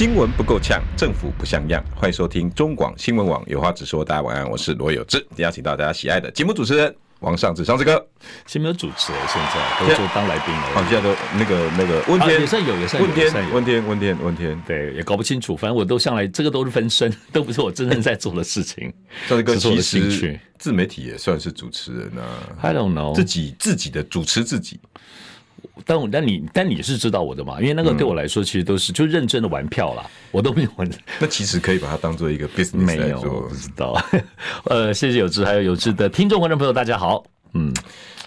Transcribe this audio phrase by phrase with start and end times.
[0.00, 1.84] 新闻不够呛，政府不像样。
[1.94, 4.02] 欢迎收听中广新闻网有话直说。
[4.02, 8.02] 大家晚安，我是罗有志，邀请到大家喜爱的节目主持人王尚志，尚志哥。
[8.46, 10.62] 先没有主持人，现在都就当来宾了。
[10.72, 13.06] 好，现在都那个那个问天也算有，也算有。
[13.06, 14.62] 问天，问天，问天。
[14.66, 18.90] 对，也搞不清楚，反正我都向来这个都是分身，都不是我真正在做的事情。
[19.28, 22.24] 尚志哥其实自媒体也算是主持人啊。
[22.62, 24.80] I don't know，自己自己的主持自己。
[25.84, 27.60] 但我但你但你是知道我的嘛？
[27.60, 30.04] 因为那个对我来说，其实都是就认真的玩票啦。
[30.30, 30.88] 我都没有玩。
[31.18, 34.00] 那其实可以把它当做一个 business 没有，我不知道。
[34.66, 37.24] 呃，谢谢有志，还有有志的听众观众朋友，大家好。
[37.54, 37.72] 嗯，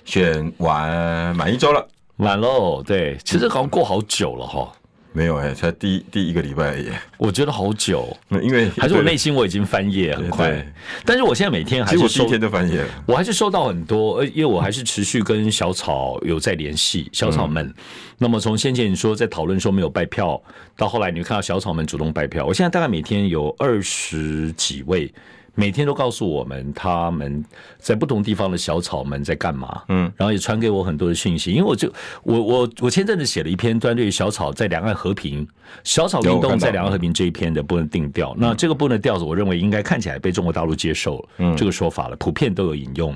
[0.06, 2.84] 选完满一周了，满喽。
[2.84, 4.72] 对，其实好像过好久了哈。
[5.14, 6.90] 没有哎、欸，才第第一个礼拜而已。
[7.18, 10.66] 我觉得好久，因为还是我内心我已经翻页很快。
[11.06, 12.88] 但是我现在每天还是收，第一天都翻页了。
[13.06, 17.66] 我还是收到很多，呃，因为我还是持续跟小草有在联系，小草们。
[17.66, 17.76] 嗯、
[18.18, 20.42] 那么从先前你说在讨论说没有拜票，
[20.76, 25.14] 到后来你看到小草们主动拜票，我现在大概每天有二十几位。
[25.56, 27.44] 每天都告诉我们他们
[27.78, 31.92] 在不同地方的小草们在干嘛，嗯，然后也传给我很多的讯息，因为我就
[32.24, 35.48] 我我我前阵子写了一篇针对于小草在两岸和平、
[35.84, 43.16] 小草运动在两岸和平这一篇的不能定调，那这个不能调子，我认为应该看起来被中国大陆接受嗯，这个说法了，普遍都有引用，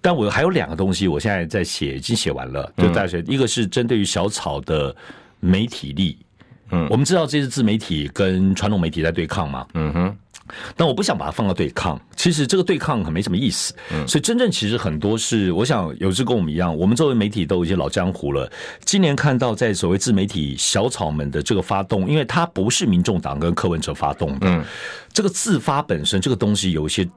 [0.00, 4.94] 但我还有两个东西，我现在在写，已经写完了，就大学一个是针对于小草的
[5.40, 6.16] 媒体力，
[6.70, 10.16] 嗯，我们知道这是自媒体跟传统媒体在对抗嘛，嗯哼。
[10.76, 13.74] 但我不想把它放到对抗，其实这个对抗很没什么意思。
[13.92, 18.50] 嗯，所以真正其实很多是，我想有志跟我们一样，我们作为媒体都有一些老江湖了。
[18.84, 24.64] 今年看到在所谓自媒体小草们的这个发动，因为它不是民众党跟柯文哲发动的，嗯，
[25.12, 27.08] 这个自发本身这个东西有一些。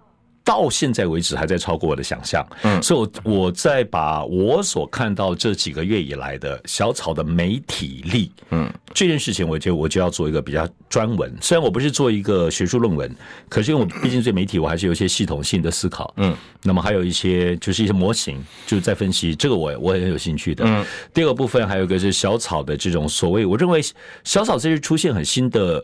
[0.45, 11.35] 到现在为止还在超过我的想象，嗯，所以我在把我所看到这几个月以来的小草的媒体力，嗯，这件事情，我觉得我就要做一个比较专文。
[11.41, 13.13] 虽然我不是做一个学术论文，
[13.49, 20.63] 可是因为我毕竟对媒体我还是有一些系统性的思考，嗯，那么还有一些就是一些模型，就是在分析这个我我也很有兴趣的。
[20.67, 23.81] 嗯，第二个部分还有一个是小草的这种所谓，我认为
[24.23, 25.83] 小草这是出现很新的，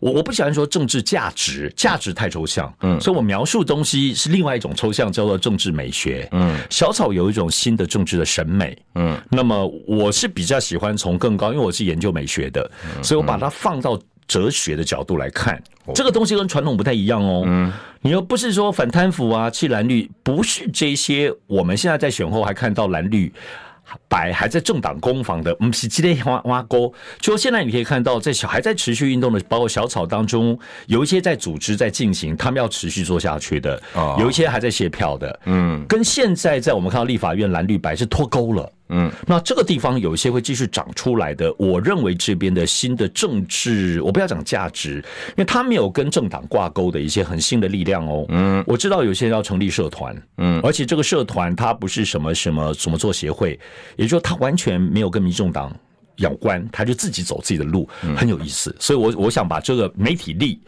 [0.00, 4.14] 我我不喜欢说政治价值，价值太抽象，嗯，所以我描述东西。
[4.14, 6.28] 是另外一种抽象，叫做政治美学。
[6.32, 8.76] 嗯，小草有一种新的政治的审美。
[8.94, 12.70] 嗯，那么我是比较喜欢从更高，因为我是研究美学的，
[13.02, 15.62] 所以我把它放到哲学的角度来看。
[15.94, 17.44] 这个东西跟传统不太一样哦。
[17.46, 17.72] 嗯，
[18.02, 21.32] 你又不是说反贪腐啊、弃蓝绿，不是这些。
[21.46, 23.32] 我们现在在选后还看到蓝绿。
[24.08, 26.92] 白还在政党攻防的，我们是今天挖挖沟。
[27.20, 33.80] 就现在你可以看到，在小还在持续运动的，包括小草当中，有一些在组织在进行，他们要持续做下去的。
[34.18, 35.40] 有一些还在卸票的。
[35.46, 38.72] 嗯，跟现在在我们看到立法院蓝绿白是脱钩了。
[38.88, 44.96] 嗯，那这个地方有一些会继续长出来的，我认为这边的新的政治，我不要讲价值，
[45.28, 48.24] 因为他没有跟政党挂钩的一些很新的力量哦。
[48.28, 53.58] 嗯，我知道有些人要成立社团，嗯，而且这个社团它不是什么什么什么做协会，
[53.96, 55.74] 也就是说它完全没有跟民众党
[56.16, 58.74] 有关，他就自己走自己的路，很有意思。
[58.80, 60.60] 所以我我想把这个媒体力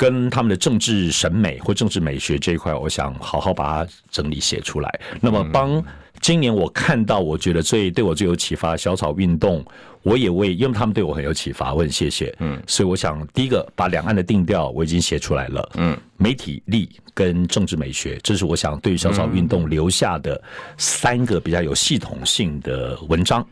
[0.00, 5.84] 跟他们的政治审美或政治美学这一块，我想好好把它整理写出来，那么帮。
[6.22, 9.62] 今年我看到，我觉得最对我最有启发，小草运动，
[10.02, 12.34] 我也为，因为他们对我很有启发，我很谢谢。
[12.38, 15.70] 嗯，所以我想第一个把两岸的定调我已经写出来了。
[15.74, 20.42] 嗯，媒体力跟政治美学，这是我想对于小草运动留下的
[20.78, 23.46] 三个比较有系统性的文章，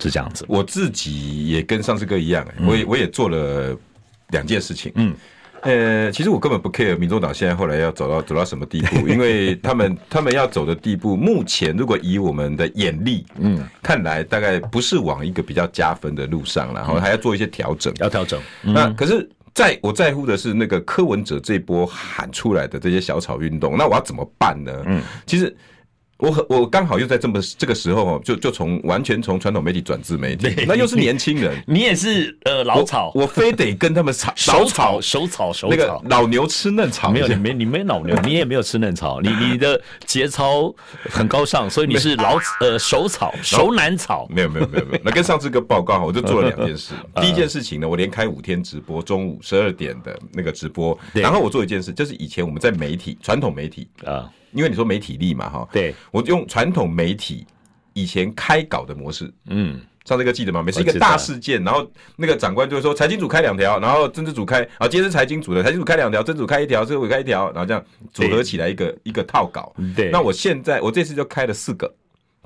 [0.00, 0.44] 是这样子。
[0.48, 3.76] 我自己也跟上次哥一样，我也我也做了
[4.30, 4.90] 两件事情。
[4.96, 5.14] 嗯。
[5.70, 18.40] 呃，其实我根本不 care 民众党现在后来要走到走到什么地步， 因为他们他们要走的地步，目前如果以我们的眼力，嗯，看来大概不是往一个比较加分的路上，然后还要做一些调整，要调整。
[18.62, 24.72] 那可是在我在乎的是那个柯文哲这波喊出来的这些小草运动，那我要怎么办呢？
[24.86, 25.54] 嗯，其实。
[26.22, 40.72] 我我刚好又在这么这个时候哦，就就从完全从传统媒体转自媒体，那又是年轻人， 你也是呃老草，我非得跟他们 吵，手草手草手草，那个老牛吃嫩草，没有你没你没老牛，你也没有吃嫩草，你你的节操
[41.10, 54.30] 很高尚，所以你是老呃手草手男草，没有没有没有没有，那跟上次个报告哈，我就做了两件事， 第一件事情呢，我连开五天直播，中午十二点的那个直播，然后我做一件事，就是以前我们在媒体传统媒体啊。
[54.52, 57.46] 因为你说没体力嘛，哈，对，我用传统媒体
[57.92, 60.62] 以前开稿的模式，嗯，上这个记得吗？
[60.62, 69.74] 每次一个大事件，然后那个长官就会说财经组开两条，然后政治组开，啊，今天是财经组的，财经组开两条，政治组开一条，政治组开一条，然后这样组合起来一个一个套稿。
[69.96, 71.92] 对，那我现在我这次就开了四个。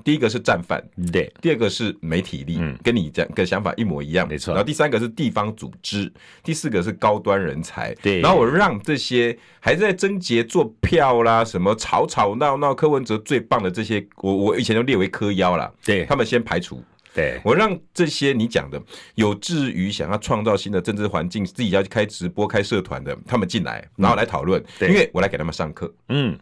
[0.03, 4.53] 第一个是战犯，对；第二个是媒体力，嗯，跟你讲个想法一模一样，没错。
[4.53, 6.11] 然后第三个是地方组织，
[6.43, 8.21] 第四个是高端人才，对。
[8.21, 16.81] 然后我让这些还在贞节做票啦，什么吵吵闹闹，柯文哲最棒的这些，我我以前都列为科妖啦，对，他们先排除。
[17.13, 18.81] 对，我让这些你讲的
[19.15, 26.37] 有志于想要创造新的政治环境，自己要去开直播、开社团的，他们进来，然后来讨论，因为我来给他们上课，嗯，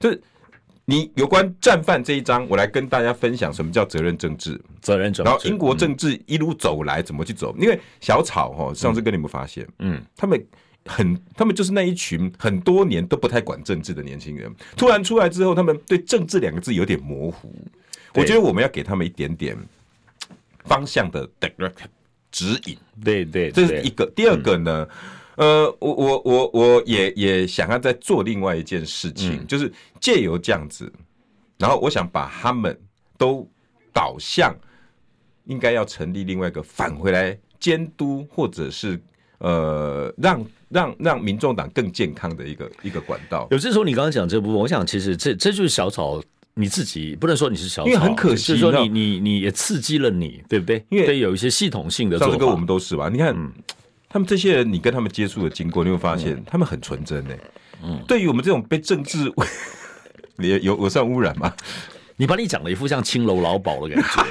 [0.00, 0.20] 就是。
[0.86, 4.60] 你有关战犯这一章，我来跟大家分享什么叫责任政治。
[4.82, 5.30] 责任政治。
[5.30, 7.54] 然后英国政治一路走来怎么去走？
[7.58, 10.46] 因为小草哈，上次跟你们发现，嗯，他们
[10.84, 17.54] 很，他们就是那一群很多年都不太管政治的年轻人，突然出来之后，他们对政治两个字有点模糊。
[18.12, 19.56] 我觉得我们要给他们一点点
[20.64, 21.72] 方向的 direct
[22.30, 22.76] 指引。
[23.02, 24.04] 对对，这是一个。
[24.14, 24.86] 第二个呢？
[25.36, 30.92] 呃，我我我我也也想要再做另外一件事情，嗯、就是借由这样子，
[31.58, 32.78] 然后我想把他们
[33.18, 33.44] 都
[33.92, 34.54] 导向
[35.46, 39.00] 应该要成立另外一个返回来监督，或者是
[39.38, 43.48] 呃让让让民众党更健康的一个一个管道。
[43.50, 46.22] 有这时候你刚刚讲这部分，我想其实这这就是小草
[46.54, 50.84] 你自己不能说你是小草，因为很可惜，就是说你你你也刺激了你，对不对？
[50.90, 53.08] 因为有一些系统性的做法，上次我们都是吧？
[53.08, 53.34] 你看。
[53.36, 53.52] 嗯
[54.14, 57.34] 他们这些人，你跟他们接触的经过，你会发现他们很纯真呢。
[57.82, 59.18] 嗯，对于我们这种被政治，
[60.36, 61.52] 你有有算污染吗？
[62.14, 64.22] 你把你讲的一副像青楼老鸨的感觉。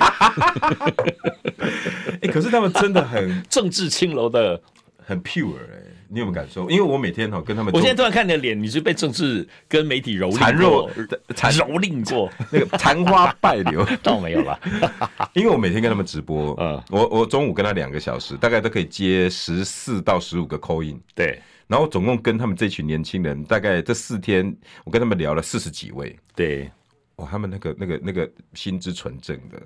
[2.22, 4.62] 哎， 可是他们真的很 政治青楼的，
[5.06, 5.84] 很 pure 哎。
[6.14, 6.70] 你有没有感受？
[6.70, 10.88] 因为我每天哈跟他们，我现在突然看你的脸，你是被政治跟媒体蹂躏、残弱、
[11.30, 14.60] 蹂躏过，那个残花败柳 倒没有吧？
[15.34, 26.70] 因为我每天跟他们直播，嗯，我我中午跟他两个小时，大概都可以接十四到十五个 call in，对，然后总共跟他们这群年轻人，大概这四天，我跟他们聊了四十几位，对，
[27.16, 29.60] 哇，他们那个那个那个心之纯正的，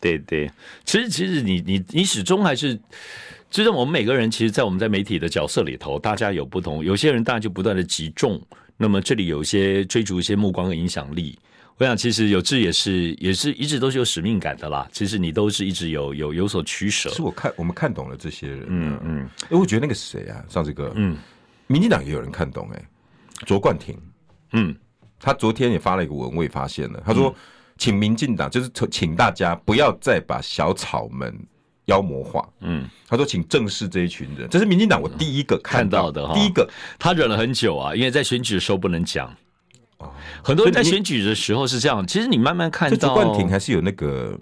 [0.00, 0.50] 对对，
[0.86, 2.80] 其实其实你你你始终还是。
[3.50, 6.84] 其实我们每个人，其实，在我们在媒体的角色里头，大家有不同。
[6.84, 8.40] 有些人当然就不断的集中，
[8.76, 11.38] 那么这里有一些追逐一些目光和影响力。
[11.78, 14.88] 我想，其实有志也是，也是一直都是有使命感的啦。
[14.92, 17.08] 其实你都是一直有有有所取舍。
[17.10, 19.28] 是我看我们看懂了这些人，嗯嗯。
[19.42, 21.16] 哎，我觉得那个谁啊，上次哥，嗯，
[21.66, 22.82] 民进党也有人看懂，哎，
[23.46, 23.96] 卓冠廷，
[24.52, 24.74] 嗯，
[25.20, 27.34] 他昨天也发了一个文，我也发现了，他说，
[27.78, 31.34] 请民进党就是请大家不要再把小草们。
[31.86, 36.34] 妖魔化，嗯，他说，请正视这一群人，这是民进党我第一个看到，的哈。
[36.34, 36.68] 第一个，
[36.98, 39.32] 他忍了很久啊，因为在选举的时候不能讲。
[39.98, 40.10] 哦，
[40.42, 42.04] 很多人在选举的时候是这样。
[42.06, 44.36] 其实你慢慢看到，冠廷还是有那个，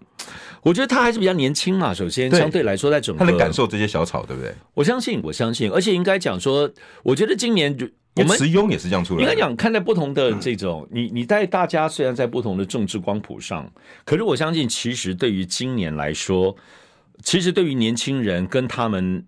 [0.63, 1.93] 我觉得他还是比较年轻嘛。
[1.93, 4.55] 首先，相对来说，在整个他能感受这些小草，对不对？
[4.73, 6.69] 我相信，我相信，而且应该讲说，
[7.03, 7.87] 我觉得今年就
[8.17, 9.21] 我们慈庸也是这样出来。
[9.21, 13.71] 应该讲看待不同的这种，你你带大家虽然在不同的政治光谱上，
[14.07, 16.57] 可是我相信，其实对于今年来说。
[17.25, 19.27] 其实对于年轻人跟他们，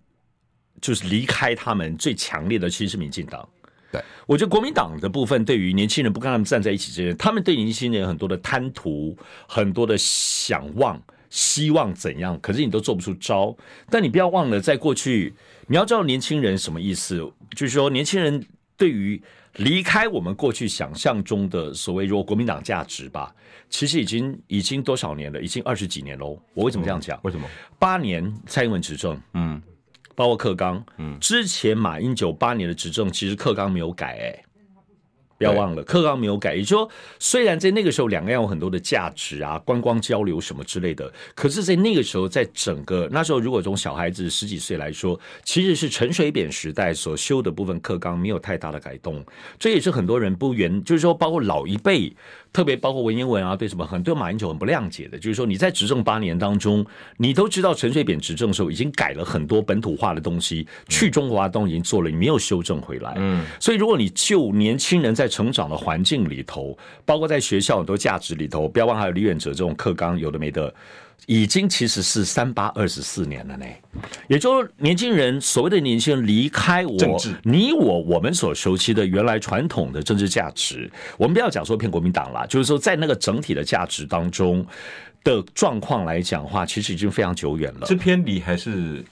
[0.81, 3.49] 就是离开他们最强烈的，其实是民进党。
[3.91, 9.17] 对，我觉得国民党的部分对于年轻人不跟他们站在一起这些，他们对年轻人有很多的贪图，
[9.49, 13.57] 很多的想望，希望怎样，可是你都做不出招。
[13.91, 15.35] 但你不要忘了，在过去，
[15.67, 17.17] 你要知道年轻人什么意思，
[17.57, 18.45] 就是说年轻人
[18.77, 19.21] 对于。
[19.57, 23.35] 离开我们过去想象中的所谓如果国民党价值吧，
[23.71, 26.39] 其实已经已经多少年了，已经二十几年喽。
[26.55, 27.19] 我为什么这样讲？
[27.23, 27.49] 为什么？
[27.79, 29.61] 八年蔡英文执政，嗯，
[30.15, 34.43] 包括克刚，嗯，之前马英九八年的执政，其实克刚没有改，哎。
[35.39, 36.55] 不要忘了，课纲没有改。
[36.55, 49.25] 也就是说，虽然在那个时候两岸有很多的价值啊、观光交流什么之类的，可是，在那个时候，在整个那时候，如果从小孩子十几岁来说，其实是陈水扁时代所修的部分课纲没有太大的改动。
[49.59, 52.15] 这也是很多人不愿，就是说，包括老一辈。
[52.57, 56.83] 特别包括文言文啊，对什么很对马英九很不谅解的，就是说你在执政八年当中，
[57.19, 63.13] 你都知道陈水扁执政的时候已经改了很多本土化的东西，去中国化都已经做了，你没有修正回来。
[63.17, 70.73] 嗯，所以如果你就年轻人在成长的环境里头，包括在学校很多价值里头，不要忘了还有李远哲这种课纲有的没的。
[71.25, 73.67] 已经其实是三八二十四年了呢，
[74.29, 84.65] 也就是年轻人所谓的年轻人离开我，你我我们所熟悉的原来传统的政治价值，我们不要讲说骗国民党啦，就是说在那个整体的价值当中
[85.25, 87.87] 的状况来讲的话，其实已经非常久远了。
[87.89, 89.05] 是偏离还是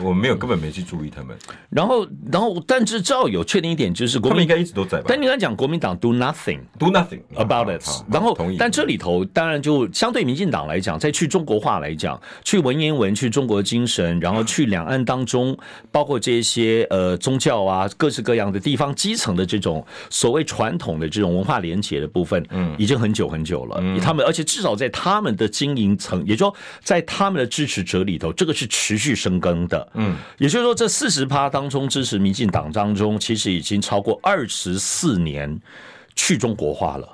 [0.00, 1.36] 我们没有根本没去注意他们。
[1.70, 5.04] 然后，然后，但是照有确定一点，就是国民应该一直都在吧？
[5.08, 7.82] 但你刚才讲国民党 do nothing，do nothing about it。
[8.10, 15.56] 然后，但这里头当然就相对民进党来讲，在去中国化来讲，去文言文，去中国精神，然后去两岸当中，
[15.90, 23.78] 包括这些呃宗教啊，各式各样的地方基层的这种所谓传统的这种文化连结的部分，嗯，已经很久很久了。
[23.80, 29.81] 嗯，他们而且至少在他们的经营层，也就说在他们的支持者里头，这个是持续生根的。
[29.94, 35.60] 嗯，也就是说，这四十趴当中支持民进党当中，其实已经超过二十四年
[36.14, 37.08] 去中国化了。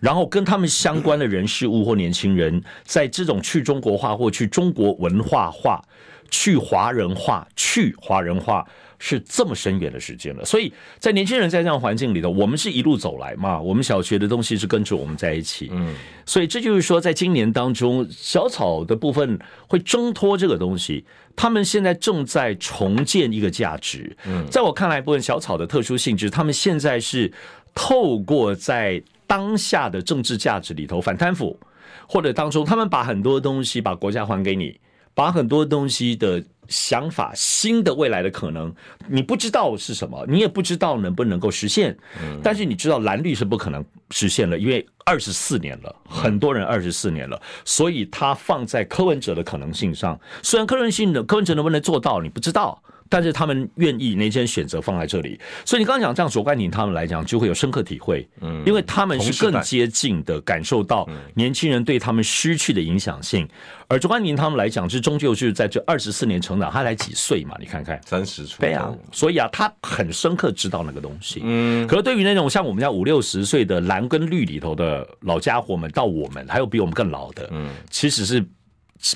[0.00, 5.82] 然后跟他们相关的人事物或年轻人，在这种去中国化或去中国文化化、
[6.30, 8.66] 去华人化、去华人化。
[8.98, 27.32] 是这么深远的时间了，所以在年轻人在这样环境里头，我们是一路走来嘛，我们小学的东西是跟着我们在一起，嗯，所以这就是说，在今年当中，小草的部分会挣脱这个东西，他们现在正在重建一个价值，嗯，在我看来，部分小草的特殊性质，他们现在是
[27.74, 31.58] 透过在当下的政治价值里头反贪腐，
[32.06, 34.78] 或者当中，他们把很多东西把国家还给你，
[35.14, 36.42] 把很多东西的。
[36.68, 38.74] 想法，新的未来的可能，
[39.08, 41.96] 你不知道是什么，你也不知道能不能够实现。
[42.42, 50.18] 但是你知道蓝绿是不可能实现了，因为二十四年了，很多人二十四年了，所以他放在柯文哲的可能性上。
[50.42, 52.82] 虽然柯文哲的柯文哲能不能做到，你不知道。
[53.08, 63.48] 但是他们愿意那些选择放在这里，所以你刚刚讲这样，卓冠廷他们来讲就会有深刻体会，嗯，因为他们是更接近的感受到年轻人对他们失去的影响性，
[63.88, 67.56] 而卓冠廷他们来讲，是终究是在这二十四年成长，他才几岁嘛？
[67.60, 68.00] 你看看。
[68.04, 78.44] 三十出，对啊，所以啊，他很深刻知道那个东西，嗯，可是对于那种像我们家五六十岁的蓝跟绿里头的老家伙们，到我们还有比我们更老的，嗯，其实是。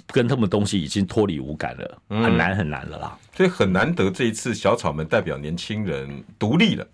[0.09, 3.19] 跟他们东西已经脱离无感了，很难很难了啦。
[3.21, 6.87] 嗯、所以很难得这一次小草们代表年轻人独立了，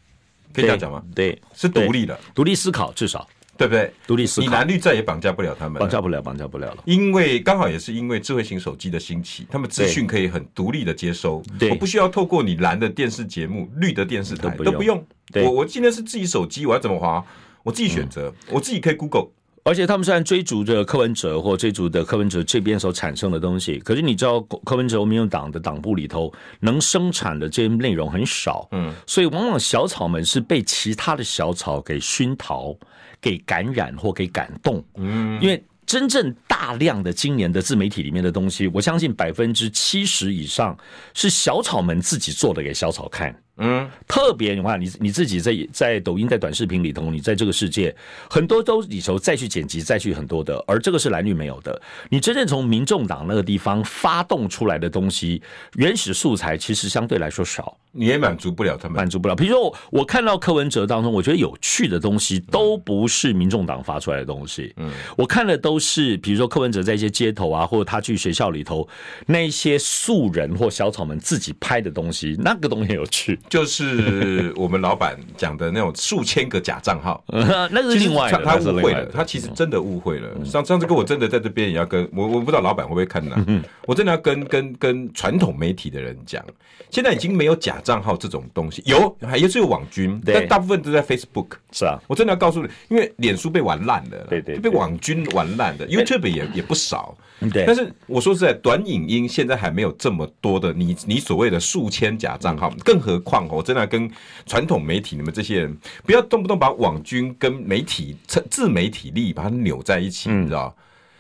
[0.53, 1.03] 可以这样讲吗？
[1.15, 3.93] 对，是独立了，独立思考，至少对不对？
[4.07, 6.83] 独立思考，你蓝绿再也绑架不了他们，绑架不了，绑架不了了。
[6.85, 14.73] 因为刚好也是因为智慧型手机的兴起，他们资讯可以很独立的接收，我不需要透过你蓝的电视节目、绿的电视台都不用。
[14.73, 15.07] 都不用
[15.45, 17.25] 我我今天是自己手机，我要怎么滑？
[17.63, 19.29] 我自己选择，嗯、我自己可以 Google。
[19.65, 26.31] 而且他们虽然追逐着柯文哲或追逐的柯文哲这边所产生的东西，可是你知道柯文哲民进党的党部里头
[26.61, 32.77] 能生产的这些内容很少，嗯，所以往往小草们是被其他的小草给熏陶、
[33.23, 40.77] 给感染或给感动，嗯，因为真正大量的今年的自媒体里面的东西，我相信百分之七十以上
[41.15, 43.35] 是小草们自己做的给小草看。
[43.57, 47.95] 嗯，特别你看，你你自己在在抖音在短视频里头，你在这个世界
[48.29, 51.81] 很多都里头再去剪辑再去很多的，而这个是蓝绿没有的。
[52.09, 55.41] 你真正从民众党那个地方发动出来的东西，
[55.75, 59.35] 原始素材其实相对来说少，你也满足不了他们，满足不了。
[59.35, 68.87] 比如说我我看到柯文哲当中，我觉得有趣的东西都不是民众党发出来的东西，嗯，我看的都是比如说柯文哲在一些街头啊，或者他去学校里头
[69.27, 73.39] 那些素人或小草们自己拍的东西，那个东西很有趣。
[73.49, 80.29] 就是我们老板讲的那种数千个假账号， 那是另外他误会了，他其实真的误会了。
[80.45, 83.63] 上上次跟我真的在这边也要跟我，我不知道老板会不会看呢？
[83.87, 86.45] 我真的要跟跟跟传统媒体的人讲，
[86.91, 91.47] 现在已经没有假账号这种东西，有还是有网军，但大部分都在 Facebook。
[91.71, 97.17] 是啊，我真的要告诉你，因为脸书被玩烂了，对对，被网军玩烂的，YouTube 也也不少。
[97.53, 103.47] 对，但是我说实在，短影音现在还没有这么多的你你所谓的数千假账号，更何况。
[103.49, 104.11] 我真的跟
[104.47, 108.17] 传统媒体，你们这些人不要动不动把网军跟媒体
[108.51, 110.75] 自媒体利益把它扭在一起，你知道？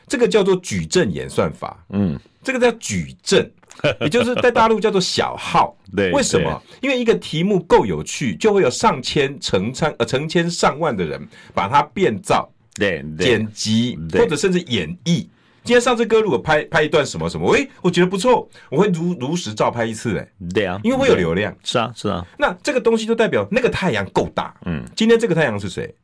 [0.06, 3.50] 这个叫做矩阵演算法，嗯，这个叫矩阵，
[4.00, 5.76] 也就是在大陆叫做小号。
[5.94, 6.62] 对，为什么？
[6.80, 15.26] 因为一个题目够有趣，就会有上千、成千呃成千上万的人把它变造、对剪辑或者甚至演绎。
[15.62, 22.26] 今天上次歌如果拍拍一段什么什么，喂，我觉得不错，我会如如实照拍一次，哎，对啊，因为会有流量，是啊，是啊。
[22.38, 25.94] 那这个东西就代表那个太阳够大，嗯，今天这个太阳是谁？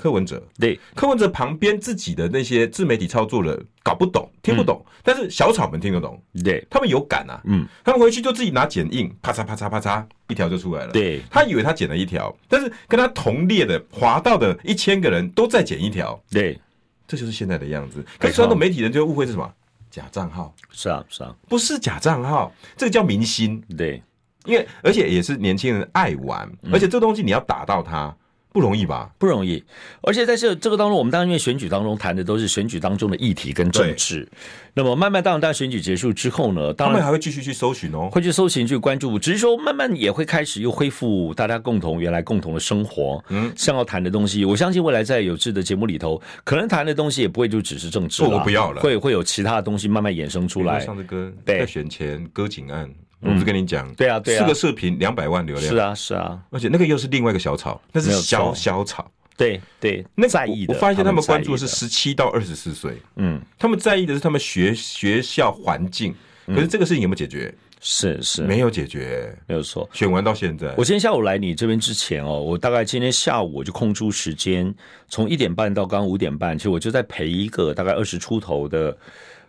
[0.00, 16.58] 柯文哲，对，柯文哲旁边自己的那些自媒体操作的搞不懂，听不懂，但是小草们听得懂，对，他们有感啊，嗯，他们回去就自己拿剪映，啪嚓啪嚓啪嚓，一条就出来了，对，他以为他剪了一条，但是跟他同列的滑到的一千个人都在剪一条，对，
[17.06, 18.02] 这就是现在的样子。
[18.18, 19.52] 可是传统媒体人就误会是什么？
[19.90, 20.54] 假账号。
[20.70, 23.62] 是啊是啊，不是假账号，这个叫明星。
[23.76, 24.02] 对，
[24.46, 28.16] 因为而且也是年轻人爱玩，而且这东西你要打到它，
[28.52, 29.10] 不容易吧？
[29.18, 29.62] 不容易，
[30.02, 34.28] 而且在这这个当中，我们当然因为选举当中谈的都是选举当中的议题跟政治。
[34.74, 43.24] 那么慢慢当当选举结束之后呢，当然他们还会继续去搜寻哦，会去搜寻去关注，只是说慢慢也会开始又恢复大家共同原来共同的生活。
[43.28, 50.80] 嗯，像要谈的东西，我相信未来在有志的节目里头，可能谈的东西也不会就只是政治了，我不要了，会会有其他的东西慢慢衍生出来。
[50.80, 52.90] 上次歌在选前歌警案。
[53.22, 60.72] 我不是跟你讲，对啊，对啊，四个视频两百万流量，是啊，是啊，而且那个又是另外一个小草，那是小小草，对对，那在意的。
[60.72, 61.58] 我发现他们关注的。
[61.58, 66.14] 是十七到二十四岁，嗯，他们在意的是他们学学校环境，
[66.46, 67.54] 可是这个事情有没有解决？
[67.82, 69.88] 是是，没有解决，没有错。
[69.92, 74.74] 选完到现在，我今天下午来你这边之前哦，我大概今天下午我就空出时间，
[75.08, 78.96] 从一点半到刚刚五点半，其实我就在陪一个大概二十出头的。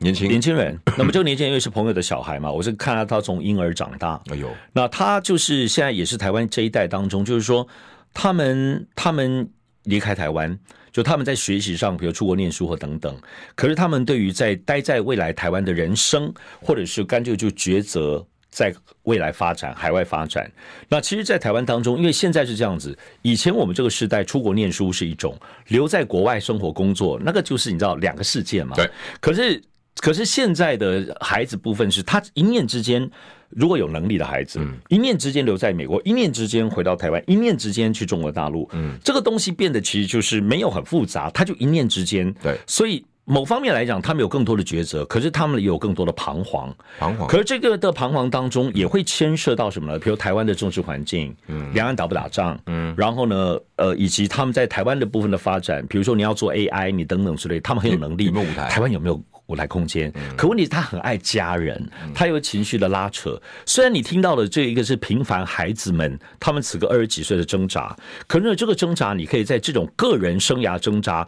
[0.01, 4.19] 年轻年轻人， 那么这个年轻人因为是朋友的小孩嘛，我是看到他从婴儿长大。
[4.31, 7.67] 哎呦，那他就是现在也是台湾这一代当中，就是说
[8.11, 9.47] 他们他们
[9.83, 10.57] 离开台湾，
[10.91, 13.15] 就他们在学习上，比如出国念书或等等。
[13.55, 20.51] 可是他们对于在待在未来台湾的人生，或者是干脆就抉择在未来发展海外发展。
[20.89, 28.75] 那其实，在台湾当中，因为现在是这样子，以前我们这个时代出国念书是一种，留在国外生活工作，那个就是你知道两个世界嘛。
[28.75, 28.89] 对，
[29.19, 29.61] 可是。
[30.01, 33.09] 可是现在的孩子部分是他一念之间，
[33.49, 47.27] 如果有能力的孩子，一念之间留在美国，一念之间回到台湾，一念之间去中国大陆，嗯，这个东西变得其实就是没有很复杂，他就一念之间，对，所以某方面来讲，他们有更多的抉择，可是他们也有更多的彷徨，彷徨。
[47.27, 49.99] 可是这个的彷徨当中，也会牵涉到什么呢？
[49.99, 58.67] 比如台湾的政治环境，嗯，两岸打不打仗，嗯，然后呢，呃，以及他们在台湾的部分的发展，比如说你要做 AI，你等等之类，他们很有能力，有没有舞台？
[58.67, 59.21] 台湾有没有？
[59.51, 63.39] 舞台空间，可问题是他很爱家人，他有情绪的拉扯。
[63.65, 67.93] 虽然你听到的这一个是平凡孩子们，他们此刻二十几岁的挣扎，
[68.27, 71.27] 可是这个挣扎，你可以在这种个人生涯挣扎，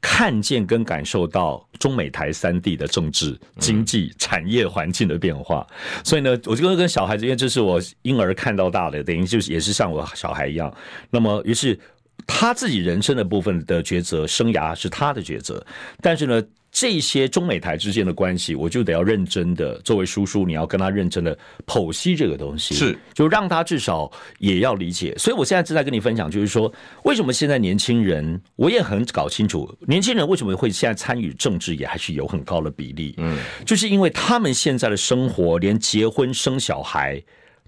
[0.00, 5.66] 看见跟感受到中美台三地的政治、经济、产业环境的变化。
[6.04, 10.72] 所以呢，我就跟跟小孩子，因为这是我婴儿看到大的，等于就是也是像我小孩一样。
[11.10, 11.76] 那么，于是
[12.24, 15.66] 他自己人生的部分的抉择，生涯是他的抉择，
[16.00, 16.40] 但是呢。
[16.74, 24.10] 这些中美台之间的关系，我就得要认真的，作为叔叔，你要跟他认真的剖析这个东西，是，就让他至少
[24.40, 25.14] 也要理解。
[25.16, 26.70] 所以我现在正在跟你分享，就是说，
[27.04, 37.22] 为什么现在年轻人，我也很搞清楚，年轻人为什么会现在参与政治，也还是有很高的比例，嗯，就是因为他们现在的生活，连结婚生小孩，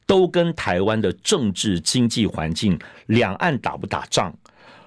[0.04, 4.36] 都跟台湾的政治经济环境、两岸打不打仗、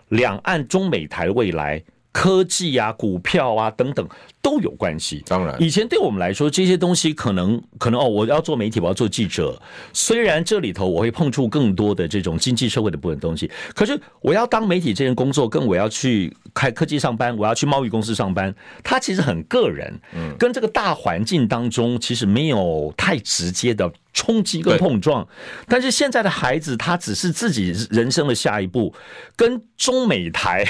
[0.10, 1.82] 两岸中美台未来。
[2.12, 4.08] 科技啊，股票啊，等等。
[4.41, 9.62] 都有关系，当然，以前对我们来说，这些东西可能可能哦，我要做媒体，我要做记者。
[9.91, 25.28] 虽然这里头我会碰触更多的这种经济社会的部分东西，可是我要当媒体这件工作，跟我要去开科技上班，我要去贸易公司上班，它其实很个人，嗯，跟这个大环境当中其实没有太直接的冲击跟碰撞。
[25.67, 28.95] 但是现在的孩子，他只是自己人生的下一步，
[29.36, 30.65] 跟中美台，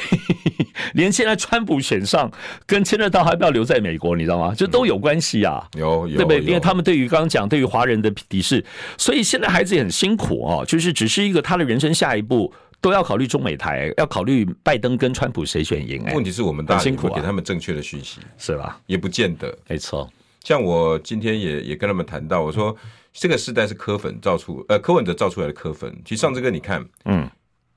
[0.93, 2.31] 连现在川普选上，
[2.65, 3.58] 跟牵扯到还不要留。
[3.63, 4.53] 在美国，你知道吗？
[4.55, 6.39] 这都有关系啊，有有，对不对？
[6.41, 8.63] 因为他们对于刚刚讲对于华人的敌视，
[8.97, 10.65] 所以现在孩子也很辛苦哦。
[10.67, 16.03] 就是只是一个他的人生下一步都要考虑中美台，要考虑拜登跟川普谁选赢。
[16.13, 18.79] 问题是我们大家辛苦给他们正确的讯息，是吧？
[18.87, 20.09] 也不见得，没错。
[20.43, 22.75] 像我今天也也跟他们谈到，我说
[23.11, 25.93] 这个时代是柯粉造出，呃，柯文哲造出来的柯粉。
[26.05, 27.29] 其实上这个你看，嗯，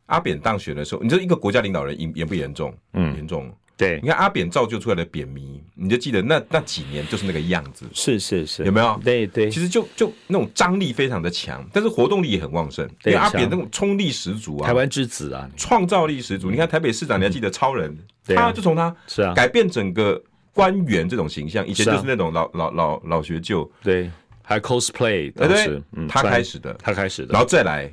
[0.07, 2.73] 阿扁当选的时候，你知道一个国家领导人严严不严重？
[2.93, 3.53] 嗯，严重。
[3.83, 9.01] 对，你看阿扁造就出来的扁迷，你就记得那那几年就是那个样子，是是是，有没有？
[9.03, 12.89] 对对，其实就就那种张力非常的强，但是活动力也很旺盛。
[13.03, 16.49] 对，阿扁那种冲力十足啊，台湾之子啊，创造力十足。
[16.49, 17.99] 你看台北市长，你还记得超人？
[18.25, 20.23] 他就从他是啊，改变整个
[20.55, 24.09] 官员这种形象，以前就是那种老老老老学究，对，
[24.43, 25.49] 还 cosplay，对。
[25.49, 27.93] 对，他开始的，他开始的，然后再来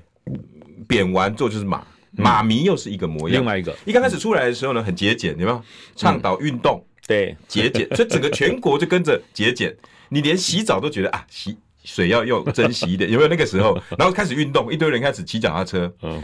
[0.88, 1.84] 扁完之后就是马。
[2.20, 5.62] 马迷又是一个模样，另外一个一刚开始出来的时候呢，很节俭，有没有？
[5.96, 9.76] 倡导运动，对，节俭， 所以整个全国就跟着节俭。
[10.10, 13.80] 你连洗澡都觉得啊，洗水要用珍惜一点， 有没有那个时候？
[13.98, 16.24] 然后开始运动，一堆人开始骑脚踏车，嗯。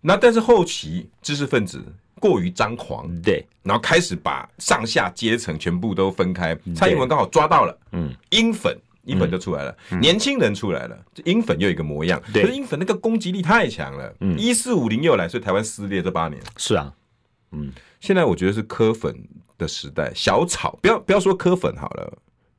[0.00, 1.84] 那但是后期知识分子
[2.20, 6.56] 过于张狂，对，然后开始把上下阶层全部都分开。
[6.74, 8.76] 蔡英文刚好抓到了，嗯，英粉。
[9.08, 12.22] 英粉就出来了，嗯、年轻人出来了，英粉又一个模样。
[12.32, 14.14] 对，可是英粉那个攻击力太强了。
[14.20, 16.40] 嗯，一四五零又来，所以台湾撕裂这八年。
[16.56, 16.92] 是啊，
[17.52, 19.12] 嗯，现在我觉得是科粉
[19.56, 22.18] 的时代，小草不要不要说科粉好了，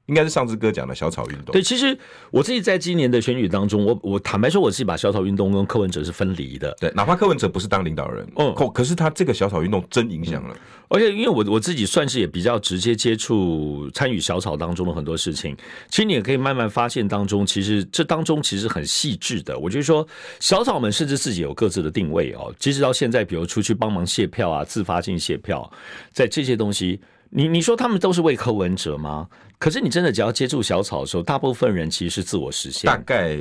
[0.09, 1.53] 应该是上次哥讲的小草运动。
[1.53, 1.97] 对，其实
[2.31, 6.75] 我自己在今年的选举当中，我我坦白说，我自己把小草运动跟柯文哲是分离的。
[6.79, 10.55] 对，哪怕柯文哲不是当领导人，哦，可可是他这个小草运动真影响了。
[10.55, 15.55] 嗯、而且因为我我自己算是也比较直接接触参与小草当中的很多事情，
[15.89, 19.57] 其实你也可以慢慢发现当中，其实这当中其实很细致的。
[19.59, 20.05] 我就是说
[20.39, 25.71] 小草们甚至自己有各自的定位哦，即使到现在，比如出去帮忙卸票啊，自发性卸票，
[26.11, 26.99] 在这些东西。
[27.29, 29.27] 你你说他们都是为柯文哲吗？
[29.57, 33.37] 可是你真的只要接触小草的时候，大部分人其实是自我实现，大概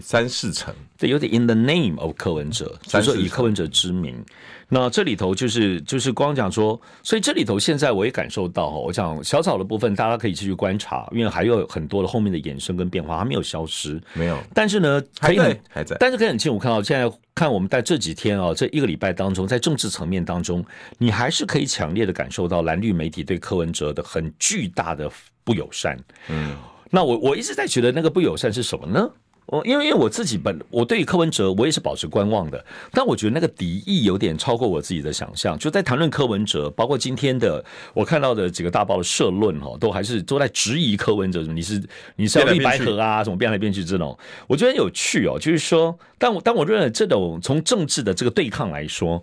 [0.00, 4.24] 三四成，对，有点 in the name of 柯文哲，就是说以柯文哲之名。
[4.68, 14.38] 那这里头就是就是光讲说，所以这里头现在我也感受到，我讲小草的部分，大家可以继续观察，因为还有很多的后面的衍生跟变化，它没有消失，没有。
[14.54, 20.64] 但是呢，可以很还在，还在，但是可以很清楚看到，现在看我们在这几天啊，这一个礼拜当中，在政治层面当中，
[20.98, 25.10] 你还是可以强烈的感受到蓝绿媒体对柯文哲的很巨大的
[25.42, 25.98] 不友善。
[26.28, 26.56] 嗯，
[26.90, 29.10] 那我我一直在觉得那个不友善是什么呢？
[29.46, 35.58] 我因为因为我自己本我对于柯文哲我也是保持观望的，但我觉得那个敌意有点超过我自己的想象。
[35.58, 41.82] 就在谈论柯文哲，包括今天的我看到的几个大报的社论哈，都还是都在质疑柯文哲什么你是
[42.16, 45.38] 你是要立白河啊，什么变来变去这种，我觉得很有趣哦。
[45.38, 49.22] 就是说，但我但我认为这种从政治的这个对抗来说，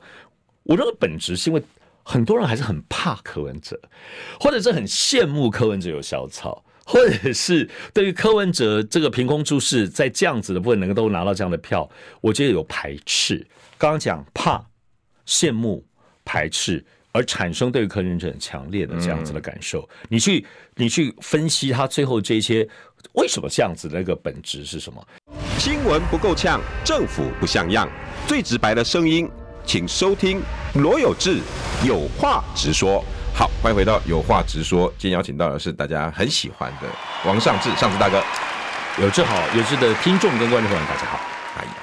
[0.64, 1.64] 我认为本质是因为
[2.04, 3.80] 很多人还是很怕柯文哲，
[4.40, 6.64] 或者是很羡慕柯文哲有小草。
[6.86, 11.90] 或者是对于柯文哲这个凭空出世，在这样子的部分能够都拿到这样的票，
[12.20, 13.46] 我觉得有排斥。
[13.78, 14.64] 刚刚讲怕、
[15.26, 15.84] 羡慕、
[16.26, 19.88] 排斥，而产生对于柯文哲很强烈的这样子的感受。
[20.10, 22.68] 你去你去分析他最后这些
[23.14, 25.08] 为什么这样子的那个本质是什么？
[25.58, 27.90] 新闻不够呛，政府不像样，
[28.28, 29.30] 最直白的声音，
[29.66, 30.42] 请收听
[30.76, 31.40] 罗有志
[31.86, 33.04] 有话直说。
[33.34, 34.88] 好，欢迎回到有话直说。
[34.98, 36.88] 今天邀请到的是大家很喜欢的
[37.26, 38.22] 王尚志，尚志大哥。
[39.02, 41.20] 有志好，有志的听众跟观众朋友大家好。
[41.58, 41.74] 哎呀，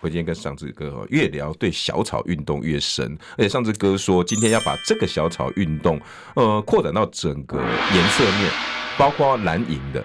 [0.00, 6.00] 我今天跟尚志哥哦，越聊对小草运动越深，而且尚志哥说今天要把这个小草运动，
[6.34, 7.58] 呃，扩展到整个
[7.94, 8.50] 颜色面，
[8.96, 10.04] 包括蓝银的，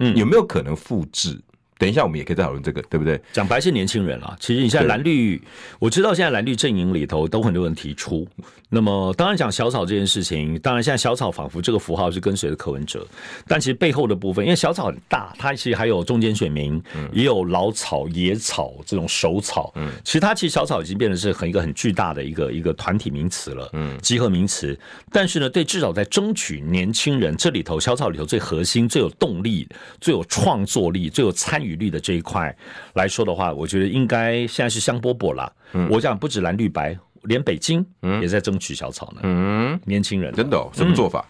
[0.00, 1.40] 嗯，有没有可能复制？
[1.78, 3.20] 等一下，我们也可以再讨论这个，对不对？
[3.32, 4.36] 讲白是年轻人啊。
[4.40, 5.40] 其实你现在蓝绿，
[5.78, 8.26] 我知道现在蓝绿阵营里头都很多人提出。
[8.70, 13.06] 那么当然讲小草这件事情，当然现在小草仿佛这个符号是跟随着柯文哲，
[13.46, 16.82] 但其实背后的部分，因为小草很大，它其实还有中间选民，
[17.12, 19.72] 也有老草、野草这种熟草。
[19.76, 24.76] 嗯，其实它其实小草已经变得是很一个很巨大的一个一个团体名词了，嗯，集合名词。
[25.12, 29.68] 但是呢，对至少在争取年轻人这里头，小草里头最核心、最有动力、
[30.00, 32.54] 最有创作力、最有参与率的这一块
[32.94, 35.52] 来说的话，我觉得应该现在是香饽饽了。
[35.72, 37.84] 嗯，我讲不止蓝绿白，连北京
[38.20, 39.20] 也在争取小草呢。
[39.24, 41.26] 嗯，年轻人真的、哦、什么做法？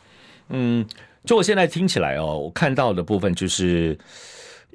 [0.50, 0.84] 嗯，
[1.24, 3.96] 就我现在听起来哦，我看到的部分就是，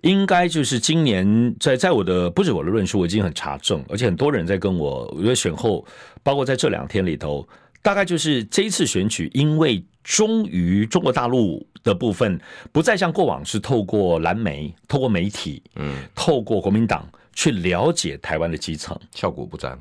[0.02, 5.86] 应该就是今年在在我的不止我的论述，我已经很查证，而且很多人在跟我，我觉得选后，
[6.24, 7.48] 包括在这两天里头，
[7.84, 11.68] 大概就是这一次选举，因为终于中国大陆。
[11.84, 12.40] 的部分
[12.72, 19.80] 不再像过往是透过蓝媒、透过媒体、嗯，透过国民党去了解台湾的基层，效果不彰，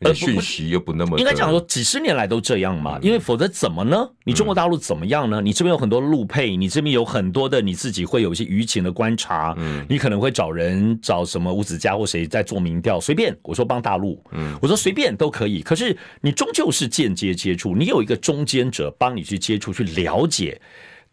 [0.00, 1.18] 而讯息又不那么。
[1.18, 4.10] 应该讲说几十年来都这样嘛，因为否则怎么呢？
[4.24, 5.40] 你中国大陆怎么样呢？
[5.40, 15.62] 你这边有很多路配，你这边有很多的你自己会有一些舆情的观察，嗯，你可能会找人找什么吴子嘉或谁在做民调，随便我说帮大陆，嗯，我说随便都可以。
[15.62, 20.60] 可是你终究是间接接触，你有一个中间者帮你去接触去了解。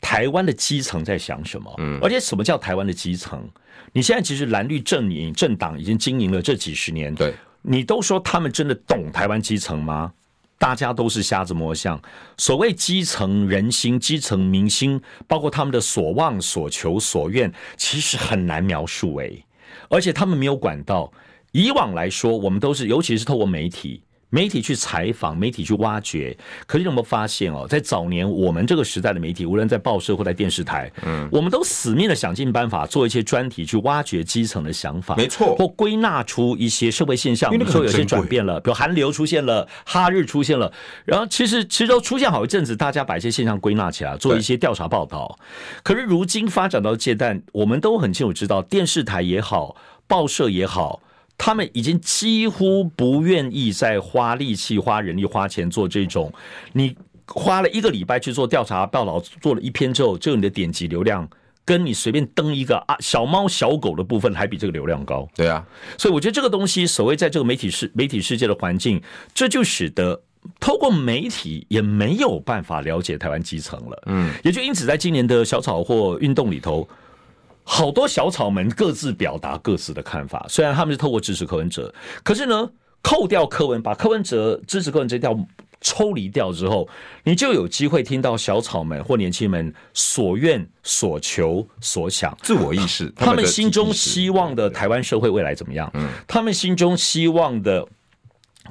[0.04, 1.74] 台湾的基层在想什么？
[1.78, 3.50] 嗯，而且什么叫台湾的基层？
[3.94, 10.12] 你现在其实蓝绿阵营政党已经经营了这几十年，对，你都说他们真的懂台湾基层吗？
[10.60, 12.00] 大家都是瞎子摸象。
[12.38, 19.46] 所谓基层人心、基层民心，包括他们的所望、所求、所愿，其实很难描述诶。
[19.89, 21.12] 而且他们没有管道。
[21.52, 24.02] 以往来说，我们都是，尤其是透过媒体。
[24.34, 40.74] 媒体去采访，媒体去挖掘，可是你有没有发现哦，在早年我们这个时代的媒体，无论在报社或在电视台，嗯，我们都死命的想尽办法做一些专题去挖掘基层的想法，没错，或归纳出一些社会现象，比如说有些转变了，比如韩流出现了，哈日出现了，
[41.06, 45.38] 然后其实其实都出现好一阵子，大家把一些现象归纳起来，做一些调查报道。
[45.84, 49.76] 可是如今发展到这段，我们都很清楚知道，电视台也好，
[50.08, 51.03] 报社也好。
[51.38, 56.32] 他们已经几乎不愿意再花力气、花人力、花钱做这种。
[56.72, 61.28] 你花了一个礼拜去做调查报道，做了一篇之后，就你的点击流量，
[61.65, 65.28] 跟你随便登一个啊小猫小狗的部分，还比这个流量高。
[65.36, 65.65] 对啊，
[65.98, 69.02] 所以我觉得这个东西，所谓在这个媒体世媒体世界的环境，
[69.34, 70.22] 这就使得
[70.60, 74.04] 透过媒体也没有办法了解台湾基层了。
[74.08, 76.88] 嗯，也就因此，在今年的小草或运动里头，
[77.63, 80.45] 好多小草们各自表达各自的看法。
[80.49, 82.69] 虽然他们是透过支持柯文哲，可是呢，
[83.02, 85.38] 扣掉柯文，把柯文哲支持柯文哲掉。
[85.86, 86.88] 抽离掉之后，
[87.26, 95.91] 你就有机会听到小草们或年轻人们所愿、所求、所想，自我意识，他们心中希望的台湾社会未来怎么样？
[95.95, 97.86] 嗯，他们心中希望的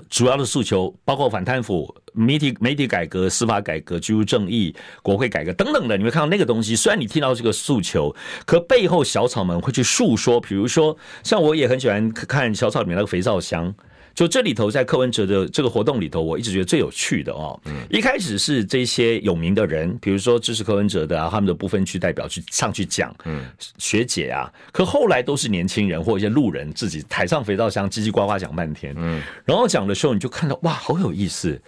[0.08, 5.96] 主要的诉求，包括反贪腐、媒体媒体改革、司法改革、居住正义、国会改革等等的。
[5.96, 10.40] 你会看到那个东西，虽然你听到这个诉求，可背后小草们会去诉说。
[10.40, 13.74] 比如说，像我也很喜欢看小草里面那个肥皂箱。
[14.14, 17.58] 就这里头，在柯文哲的这个活动里头，我一直觉得最有趣的哦。
[17.88, 23.42] 一开始是这些有名的人，比如说支持柯文哲的啊，他们的不分区代表去上去讲，嗯，
[23.78, 31.58] 学姐啊，可后来都是年轻人或一些路人自己台上肥皂箱叽叽呱呱讲半天，嗯，然后讲的时候你就看到哇，好有意思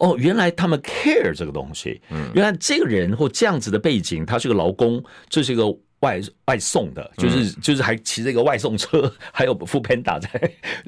[0.00, 5.74] 哦，原来他们 care 这个东西，嗯，原来这个人或这样子的背景，他是个劳工，这是一个。
[6.00, 10.30] 外外送的，就是就是还骑这个外送车， 还有 foodpanda 在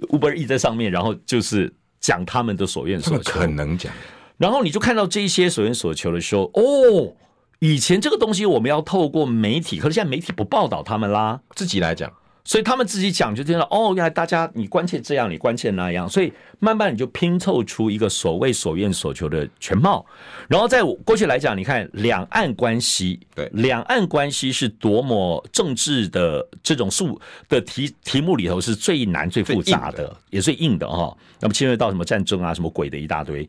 [0.08, 1.70] Uber E 在上面，然后就是
[2.00, 3.92] 讲他们的所愿所求，可能讲。
[4.38, 7.14] 然后你就看到这些所愿所求的时候，哦，
[7.58, 12.10] 以前这个东西我们要透过媒体，可是现在媒体不报道他们啦，自己来讲。
[12.44, 20.04] 所以他们自己讲就听到哦，原来大家你关切这样，你关切那样，所以慢慢你就拼凑出一个所谓所愿所求的全貌。
[20.48, 31.16] 然后在过去来讲，你看两岸关系，对，两岸关系是多么政治的这种数的题题目里头是最难最复杂的，也最硬的哈。
[31.40, 33.48] 那么牵涉到什么战争啊，什么鬼的一大堆。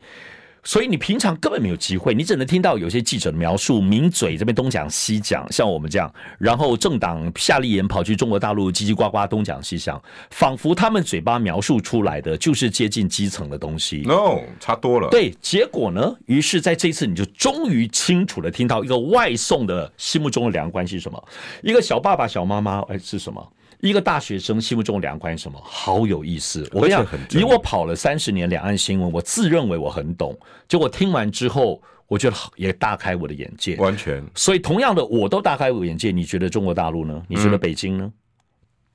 [0.63, 14.03] 所以你平常根本没有机会，你只能听到有些记者的描述，名嘴这边东讲西讲，像我们这样，然后政党夏立言跑去中国大陆叽叽呱呱东讲西讲，仿佛他们嘴巴描述出来的就是接近基层的东西。
[14.05, 15.09] No，差多了。
[15.09, 16.15] 对，结果呢？
[16.27, 21.21] 于是在这一次，你就终于清楚的听到一个外送的心目中的两岸关系是什么？
[21.61, 23.45] 一个小爸爸、小妈妈，哎，是什么？
[23.83, 25.59] 一个大学生心目中的两岸什么？
[25.61, 26.65] 好有意思！
[26.71, 30.33] 我跟你讲，以我跑了三十年两岸新闻，我自认为我很懂。
[30.69, 33.75] 结果听完之后，我觉得也大开我的眼界。
[33.75, 34.23] 完全。
[34.35, 36.11] 所以同样的，我都大开我眼界。
[36.11, 37.21] 你觉得中国大陆呢？
[37.27, 38.05] 你觉得北京呢？
[38.05, 38.13] 嗯、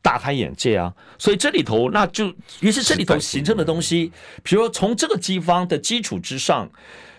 [0.00, 0.94] 大开眼界啊！
[1.18, 4.10] 所以这里头，那就于是这里头形成的东西，
[4.42, 6.66] 比如说从这个地方的基础之上，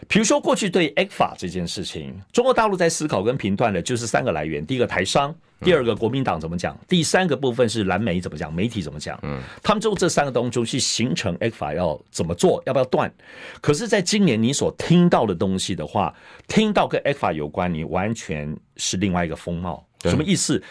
[0.10, 5.34] 比如说过去对 ECFA 这件事情，中国大陆在思考跟评断的就是三个来源：第一个台商。
[5.62, 6.76] 第二个国民党怎么讲？
[6.88, 8.52] 第三个部分是蓝媒怎么讲？
[8.52, 9.20] 媒体怎么讲？
[9.24, 13.14] 嗯，他们就这三个当中去形成 ECFA 要怎么做，要不要断？
[13.60, 16.16] 可是，在今年你所听到的东西的话，
[16.48, 19.86] 听到跟 ECFA 有关，你完全是另外一个风貌。
[20.04, 20.64] 什么意思？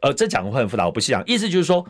[0.00, 1.24] 呃，这讲的话很复杂，我不细讲。
[1.24, 1.86] 意思就是说，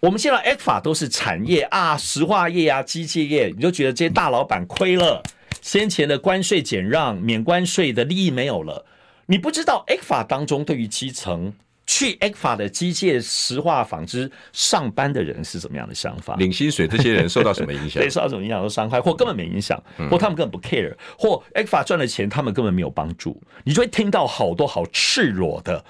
[0.00, 5.22] 我们现在 ECFA 都是产业啊，石化业啊，机械业，你就觉得这些大老板亏了，
[5.62, 8.84] 先前的关税减让、免关税的利益没有了，
[9.26, 11.52] 你不知道 ECFA 当中对于基层。
[11.88, 16.34] 去 ECFA 的机械、石化、纺织上班的人是怎么样的想法？
[16.34, 18.02] 领薪水这些人受到什么影响？
[18.02, 18.60] 对，受到什么影响？
[18.60, 19.80] 都伤害，或根本没影响，
[20.10, 23.40] 或他们根本不 care，或 ECFA 赚的钱他们根本没有帮助。
[23.62, 25.84] 你就会听到好多好赤裸的。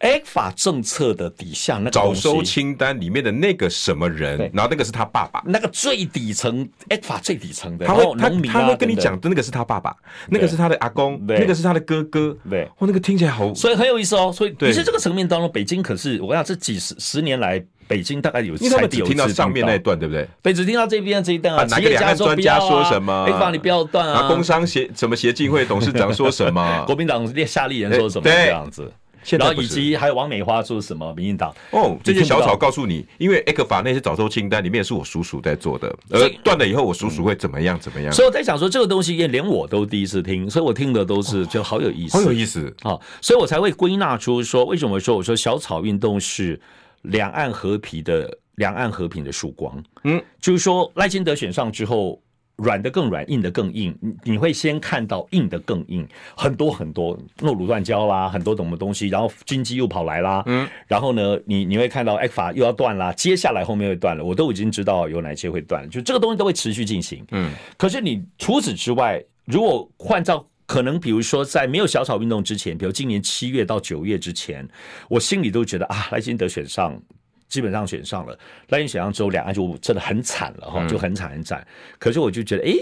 [0.00, 9.94] ECFA 政策的底下，那个早收清单里面的那个什么人，然后那个是他爸爸，那个最底层 ECFA 最底层的，他会他他会跟你讲的那个是他爸爸，
[10.28, 14.30] 那个是他的阿公，那个是他的哥哥，对，哇，那个听起来好，所以很有意思哦。
[14.32, 20.28] 所以其实这个层面当中，北京可是我讲，这几十十年来，北京大概有因为他们只听到上面那一段，对不对？
[20.42, 21.64] 对，只听到这边这一段啊。
[21.64, 24.28] 哪个两岸专家说什么？ECFA 你不要断啊。
[24.28, 26.84] 工商协什么协进会董事长说什么？
[26.84, 28.24] 国民党列夏立言说什么？
[28.24, 28.92] 这样子。
[29.30, 31.12] 然后以及还有王美花做什么？
[31.14, 37.78] 民进党哦，这些小草告诉你，因为 ECFA 那些早收清单里面是我叔叔在做的，而断了以后我叔叔会怎么样？
[37.78, 38.12] 怎么样？
[38.12, 42.98] 所以我在想说，这个东西也连我都第一次听，所以我听的都是就好有意思，好有意思啊！
[43.20, 46.60] 所以我才会归纳出说，为什么说我说小草运动是
[47.02, 49.82] 两岸和平的两岸和平的曙光？
[50.04, 52.20] 嗯，就是说赖清德选上之后。
[52.56, 53.96] 软的更软，硬的更硬。
[54.00, 67.50] 你你会先看到硬的更硬，很多很多诺鲁断交啦，很多什么东西，然后军机又跑来啦，嗯，然后呢，你你会看到 ECFA 又要断啦，接下来后面会断了，我都已经知道有哪些会断，就这个东西都会持续进行，嗯。
[67.76, 74.66] 可是你除此之外，如果换照可能，比如说在没有小草运动之前，比如今年七月到九月之前，
[75.08, 77.00] 我心里都觉得啊，赖清德选上。
[77.48, 81.66] 基本上选上了，赖清德选上之后，两岸就真的很惨了哈，就很惨很惨。
[81.98, 82.72] 可是我就觉得，哎，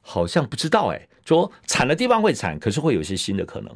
[0.00, 3.70] 好像不知道哎，说惨的地方会惨，可是会有一些新的可能。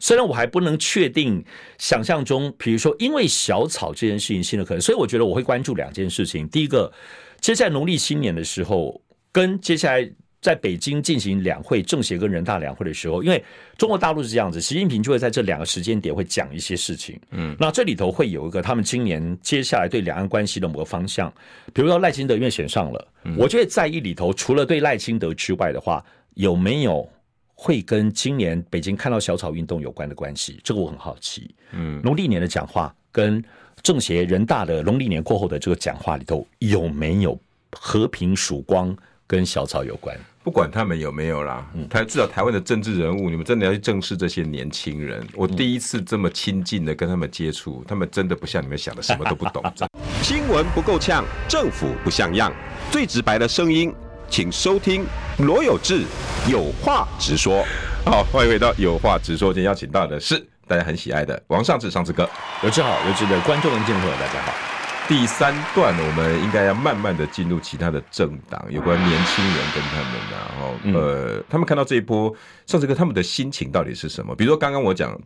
[0.00, 1.44] 虽然我还不能确定，
[1.76, 6.48] 想象中，比如说因为小草这件事情新的可能，所以我觉得我会关注两件事情。
[6.48, 6.92] 第一个，
[7.40, 10.08] 接下来农历新年的时候，跟接下来
[10.40, 13.42] 在北京进行两会，政协跟人大两会的时候，因为
[13.76, 17.20] 中国大陆是这样子，习近平就会在这两个时间点会讲一些事情。
[17.32, 21.32] 嗯，那这里头会有一个他们今年接下来对两岸关系的某个方向，
[21.72, 27.08] 比如说赖清德因为选上了，我觉得在意里头除了对赖清德之外的话，有没有
[27.54, 30.60] 会跟今年北京看到小草运动有关的关系？
[30.62, 31.52] 这个我很好奇。
[31.72, 33.42] 嗯，农历年的讲话跟
[33.82, 37.36] 政协、人大的农历年过后的这个讲话里头有没有
[37.72, 38.96] 和平曙光？
[39.28, 45.22] 跟小草有关，不管他们有没有啦，台至少台湾的政治人物，你们真的要去正视这些年轻人。
[45.34, 49.62] 我第一次这么亲近的跟他们接触，他们真的不像你们想的什么都不懂。
[50.24, 52.50] 新闻不够呛，政府不像样，
[52.90, 53.94] 最直白的声音，
[54.30, 55.04] 请收听
[55.40, 56.04] 罗有志
[56.50, 57.62] 有话直说。
[58.06, 62.26] 好，欢迎回到有话直说，今天邀请到的是大家很喜爱的王尚志尚志哥。
[62.62, 64.77] 有志好，有志的观众跟听众朋友，大家好。
[65.08, 72.30] 第三段，我们应该要慢慢的进入其他的政党，有关年轻人跟他们，然后呃，他们看到这一波
[72.66, 74.36] 上志哥他们的心情到底是什么？
[74.36, 75.18] 比如说刚刚我讲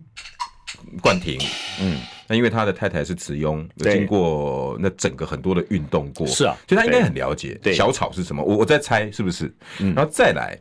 [1.01, 1.37] 冠廷，
[1.81, 8.41] 嗯，那因为他的太太是慈庸，有经过那整个很多的运动过，是啊，所以他应该很了解小草是什么。
[8.41, 9.53] 我我在猜是不是？
[9.79, 10.57] 然后再来。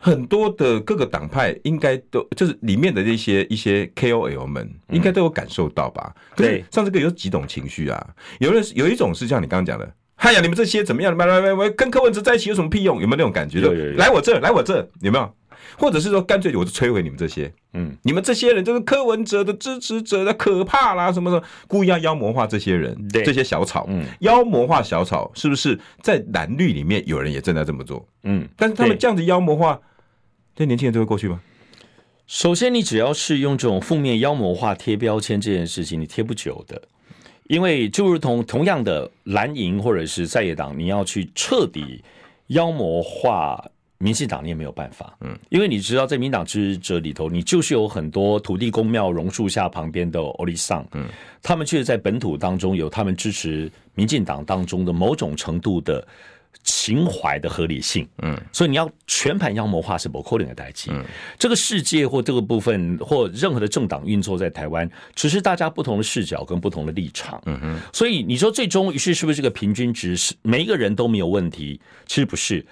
[0.00, 6.14] 很多的各个党派应该都就是里面的这些一些 KOL 们应该都有感受到吧？
[6.36, 8.06] 对，上次个有几种情绪啊？
[8.38, 11.16] 有人有一种是像你刚刚讲的，嗨呀，你们这些怎么样？
[11.16, 13.00] 来来来来，跟柯文哲在一起有什么屁用？
[13.00, 13.60] 有没有那种感觉？
[13.60, 15.34] 就来我这，来我这，有没有？
[15.76, 17.52] 或者是说干脆我就摧毁你们这些？
[17.74, 28.08] 嗯，你们这些人就是柯文哲的支持者的可怕啦，什么什么，故意要妖魔化这些人，这些小草，嗯，妖魔化小草，是不是在蓝绿里面有人也正在这么做？
[28.22, 29.78] 嗯，但是他们这样子妖魔化。
[30.58, 31.40] 这年轻人就会过去吗？
[32.26, 36.82] 首先，你只要是用这种负面妖魔化贴标签这件事情，你贴不久的，
[37.44, 42.02] 因为就如同同样的蓝营或者是在野党，你要去彻底
[42.48, 43.64] 妖魔化
[43.98, 45.16] 民进党，你也没有办法。
[45.20, 51.06] 嗯，因为你知道，在民党支持者里头，你就是有很多土地公庙榕树下旁边的欧里桑，嗯，
[51.40, 56.04] 他们确实在本土当中有他们支持民进党当中的某种程度的。
[56.64, 60.90] 情怀的合理性，嗯，所以你要全盘妖魔化是不可能的代际。
[60.92, 61.02] 嗯，
[61.38, 67.40] 这个世界或这个部分或任何的政党运作在台湾，只是大家不同的视角跟不同的立场。
[67.46, 71.80] 嗯哼，所以你说最终于是是不是这个平均值是每一个人都没有问题？
[72.06, 72.64] 其实不是。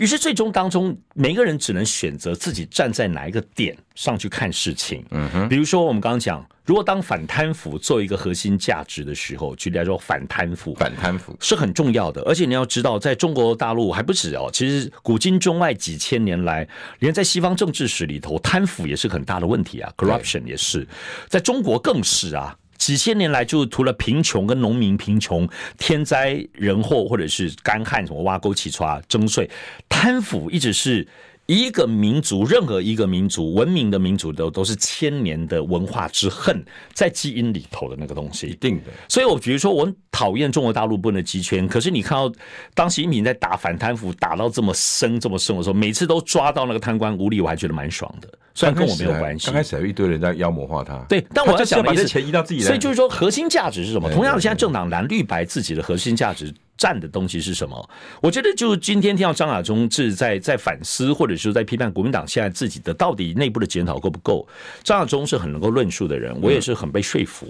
[0.00, 5.04] 于是最终当中，每个人只能选择自己站在哪一个点上去看事情。
[5.10, 12.22] 嗯哼，比如说我们刚刚讲，如果当反贪腐做一个核心价值的时候，举例来说，反贪腐，反贪腐是很重要的。
[12.22, 16.66] 而且你要知道，在中国大陆还不止哦，其实古今中外几千年来，
[17.00, 20.86] 连在西方政治史里头，贪腐也是很大的问题啊，corruption 也是，
[21.28, 22.56] 在中国更是啊。
[22.84, 29.48] 几千年来，就除了贫穷跟农民贫穷、天灾人祸或者是干旱，什么挖沟、起抓、征税、
[29.88, 31.06] 贪腐，一直是。
[31.46, 38.84] 一个民族，任何一个民族，文明的民族都都是千年的文化之恨在基因里头的那个东西，一定的。
[39.08, 42.32] 所以，我比如说，我很讨厌中国大陆不能的集权，可是你看到
[42.74, 48.28] 当习近平在打反贪腐打到这么深、这么深的时候，每次都抓到那个贪官污吏，我还觉得蛮爽的。
[48.54, 50.96] 虽然跟我没有关系，刚开始还有一堆人在妖魔化他。
[51.08, 54.10] 对，但我要想把这钱移到自己，所以就是说，核心价值是什么？
[54.12, 56.54] 同样的，现在政党蓝绿白自己的核心价值。
[56.82, 57.90] 占的东西是什么？
[58.20, 64.44] 我觉得就今天听到张亚中是在在反思，或者是在批判国民党现在自己的到底内部的检讨够不够？
[64.82, 67.46] 张亚中是很能够论述的人，我也是很被说服。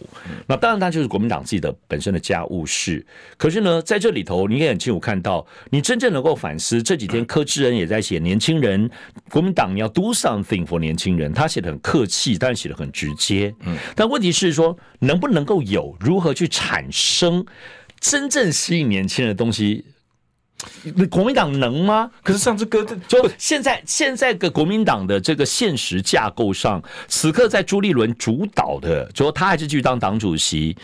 [0.47, 3.03] 那当然，他就是国民党自己的本身的家务事。
[3.39, 6.83] 可是呢，在这里头，你也很清楚看到，你真正能够反思。
[6.83, 8.91] 这几天柯志恩也在写年轻人，
[9.31, 13.55] 国民党你要 do something for 年轻人，他写的很客气，但写的很直接。
[13.61, 17.43] 嗯，但问题是说，能不能够有如何去产生？
[18.03, 19.85] 真正吸引年轻人的东西，
[21.09, 22.11] 国民党能吗？
[22.25, 30.77] 可是上次哥就现在现在个国民党的这个现实架构上，此刻在朱立伦主导的，就说他还是继续当党主席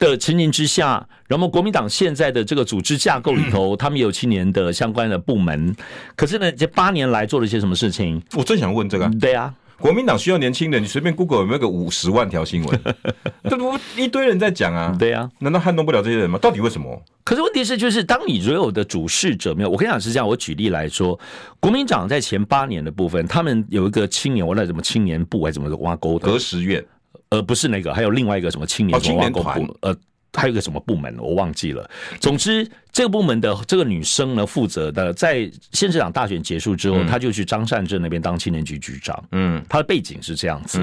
[0.00, 5.72] 的情形之下，然后国民党现在的这个组织架构里头， 他们有青年的相关的部门，
[6.16, 8.20] 可是呢，这八年来做了一些什么事情？
[8.34, 9.08] 我正想问这个。
[9.20, 9.54] 对啊。
[9.80, 12.80] 国民党需要年轻人，你随便 Google 有没有个五十万条新闻？
[13.48, 14.94] 这不一堆人在讲啊？
[14.98, 16.38] 对啊，难道撼动不了这些人吗？
[16.38, 17.00] 到底为什么？
[17.24, 20.26] 可是问题是，就是当你所有的主事者没有，我跟你讲是这样。
[20.26, 21.18] 我举例来说，
[21.60, 26.26] 国民党在前八年的部分，他们有一个青年，我那什么青年部还是怎么挖沟的？
[26.26, 26.84] 革实院，
[27.28, 29.94] 呃，不是那个，还有另外一个什么青年什么挖沟部，呃。
[30.34, 31.88] 还有一个什么部门我忘记了。
[32.20, 39.22] 总之，这个部门的这个女生呢，负责的在县市长大选结束之后，她就去张善镇那边当青年局局长。
[39.32, 40.80] 嗯，她的背景是这样子。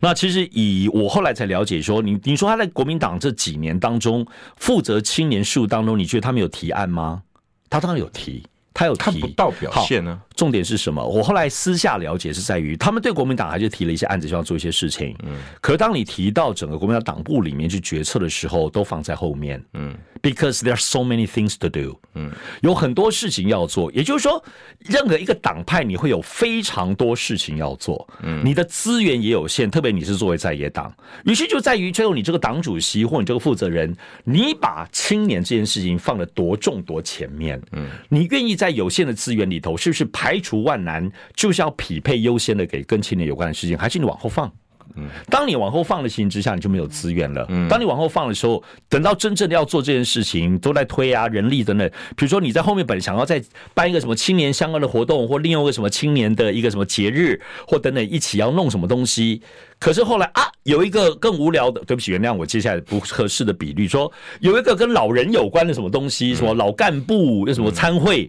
[0.00, 4.26] 那其实以我后来才了解说，你你说她在国民党这几年当中
[4.56, 7.22] 负责青年事务当中，你觉得他们有提案吗？
[7.68, 8.42] 他当然有提。
[8.78, 10.20] 他有提看不到表现呢。
[10.36, 11.02] 重点是什么？
[11.02, 15.16] 我后来私下了解是在于，他们对国民党还是提了一些案子，希望做一些事情。
[15.24, 15.32] 嗯，
[15.62, 19.60] 可是当你提到整个国民党党部里面去决策的时候，都放在后面。
[19.72, 21.98] 嗯，because there are so many things to do。
[22.14, 22.30] 嗯，
[22.60, 23.90] 有很多事情要做。
[23.92, 24.44] 也就是说，
[24.80, 28.06] 任何一个党派你会有非常多事情要做。
[28.22, 37.58] 嗯，你的资源也有限，特别你是作为在野党，于是就在于最后你这个党主席或你这个负责人，你把青年这件事情放得多重多前面。
[37.72, 40.25] 嗯，你愿意在有限的资源里头，是不是排？
[40.26, 44.52] 排除万难，就是要匹配优先的给跟青年有关的事情，还是你往后放？
[44.96, 47.46] 嗯，当你往后放的情形之下，你就没有资源了。
[47.48, 51.88] 嗯，当你往后放的时候，等到真正的要做这件事情，都在推啊，人力等等。
[52.16, 53.40] 比如说你在后面本想要再
[53.72, 59.40] 办一个什么青年相关的活动，或利用一个什么青年的一个什么节日，或等等一起要弄什么东西，
[59.78, 64.10] 可是后来啊，有一个更无聊的，对不起，原谅我接下来不合适的比率，说
[64.40, 68.28] 有一个跟老人有关的什么东西，什么老干部，有什么参会。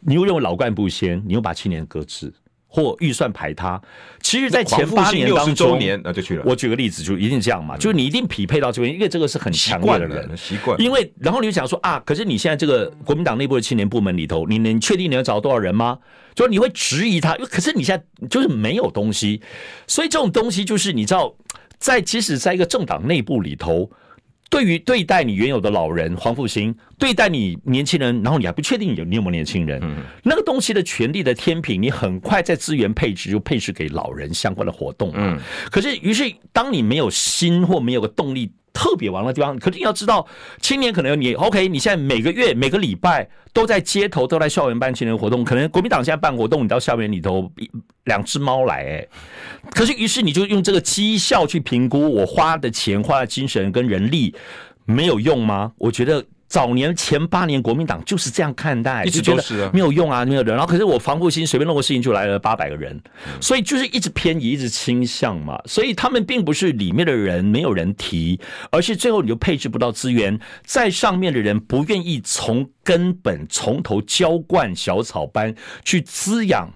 [0.00, 2.32] 你又认为老干部先，你又把青年搁置
[2.66, 3.80] 或预算排他。
[4.20, 6.42] 其实，在前八年当中，那就去了。
[6.44, 10.78] 我举个例子，就一定这样嘛，就是你一定匹配到这边，因为这个是很强烈的人习惯。
[10.80, 15.98] 因为然后你就想说啊，可是你现在这个国民党内部的青年部门里头，你能确定你要找到多少人吗？
[16.34, 19.40] 就是你会质疑他，因为可是你现在就是没有东西，
[19.86, 21.34] 所以这种东西就是你知道，
[21.78, 23.90] 在即使在一个政党内部里头。
[24.50, 35.12] 对于对待你原有的老人黄复兴，对待你年轻人，然后你还不确定有你有没有年轻人，嗯、那个东西的权力的天平，你很快在资源配置就配置给老人相关的活动。
[35.14, 35.38] 嗯，
[35.70, 38.50] 可是于是当你没有心或没有个动力。
[38.78, 40.24] 特别玩的地方，可是你要知道，
[40.60, 47.50] 青年可能你 OK，你现在每个月每个礼拜都在街头都在校园办青年活动，可能国民党现在办活动，你到校园里头
[48.04, 49.08] 两只猫来哎，
[49.74, 54.32] 可是于是你就用这个绩效去评估，我花的钱、花的精神跟人力
[54.84, 55.72] 没有用吗？
[55.78, 56.24] 我觉得。
[56.48, 60.56] 早年前八年，国民党就是这样看待，一直都是啊，没有用啊，没有人。
[60.56, 62.98] 然后可是我防护心随便弄个事情就来了八百个人，
[63.40, 65.60] 所以就是一直偏移，一直倾向嘛。
[65.66, 68.40] 所以他们并不是里面的人没有人提，
[68.70, 76.70] 而是最后你就配置不到资源，在上面的人不愿意从根本从头浇灌小草般去滋养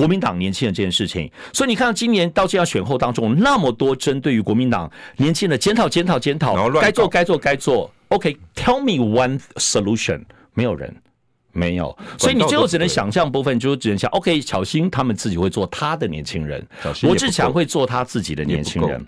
[0.00, 1.30] 国民党年轻人这件事情。
[1.52, 7.90] 所以你看到今年到这样选后当中那么多针对于国民党年轻人的检讨、检讨、检讨，该做、该做、该做。
[8.08, 10.22] OK，tell me one solution。
[10.54, 10.92] 没有人，
[11.52, 16.66] 没有，所以你最后只能想象部分，就只能想 OK，巧芯他们自己会做他的年轻人，
[17.02, 19.06] 罗志强会做他自己的年轻人，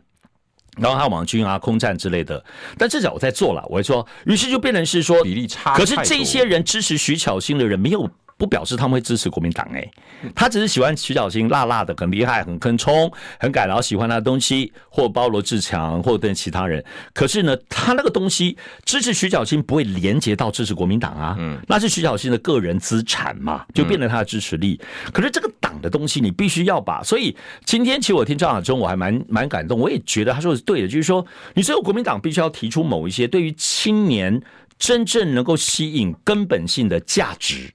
[0.78, 2.42] 然后还有网军啊、空战之类的。
[2.78, 5.74] 但至少我在做了，我会说，于是就变成是说比例差。
[5.74, 8.08] 可是这些人支持徐巧芯的人没有。
[8.42, 9.88] 不表示他们会支持国民党哎，
[10.34, 16.84] 他只是喜欢徐小新辣辣的，很厉害，很坑冲，很敢，然后喜欢他的东西，或包罗志强，或等其他人。
[17.14, 24.80] 可是呢，他那个东西支持徐小新不会连接到支持国民党啊，嗯，那是徐小新的个人资产嘛，就变成他的支持力。
[25.12, 27.00] 可是这个党的东西，你必须要把。
[27.04, 31.24] 所以今天其实我听张亚中，我还蛮蛮感动，我也觉得他说的是对的，就是说，
[31.54, 34.42] 你所有国民党必须要提出某一些对于青年
[34.80, 37.72] 真正能够吸引根本性的价值。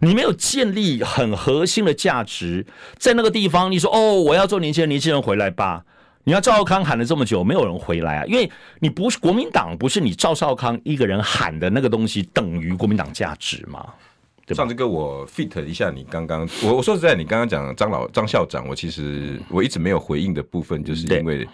[0.00, 2.66] 你没有建立很核心的价值，
[2.98, 5.84] 在那个地方，你说哦，我要做年轻人，年轻人回来吧。
[6.26, 8.50] 你要赵少康喊了这么久，没有人回来啊，因为
[8.80, 13.86] 你不是国民党，不是你赵少康一个人喊的那个东西等于国民党价值嘛？
[14.48, 21.46] 上次跟我 fit 一下你刚刚，我我说实在，你刚刚讲张老张校长，我其实我一直没有回应的部分，就是因为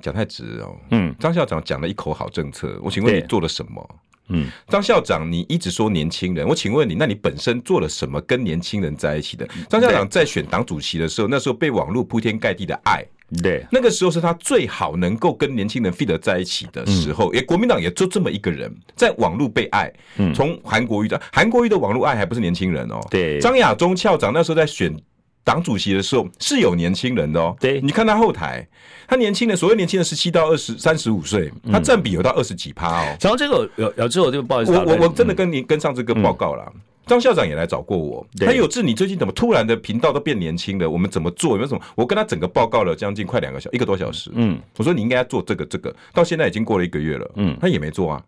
[0.00, 0.76] 讲太直哦。
[0.90, 3.88] 嗯，张校长讲了一口好政策，我请问你做了什么？
[4.30, 9.46] 嗯，张校长，你一直说年轻人，我请问你，那你本身做了什么跟年轻人在一起的？
[9.68, 13.04] 张校长在选党主席的时候，那时候被网络铺天盖地的爱，
[13.42, 17.32] 对，那个时候是他最好能够跟年轻人 fit 在一起的时候。
[17.34, 19.92] 也国民党也就这么一个人，在网络被爱。
[20.34, 23.00] 从韩国瑜的韩国瑜的网络爱还不是年轻人哦。
[23.10, 24.94] 对，张亚中校长那时候在选。
[25.42, 28.66] 党主席的时候是有年轻人的哦，对，你看他后台，
[29.08, 33.16] 他年轻的所谓年轻的十七到二十三十五岁，他占比有到二十几趴哦。
[33.20, 36.72] 然后这个有有之后就不好意思，我我我真的跟你跟上这个报告了。
[37.06, 40.88] 张校长也来找过我，他有志，你最近怎么突然的频道都变年轻了？
[40.88, 41.52] 我们怎么做？
[41.52, 41.80] 有没有什么？
[41.96, 44.30] 我跟他整个报告了将近快两个小一个多小时。
[44.34, 48.22] 嗯，我说你应该要做这个这个，到现在已经过了一个月了，嗯，他也没做啊。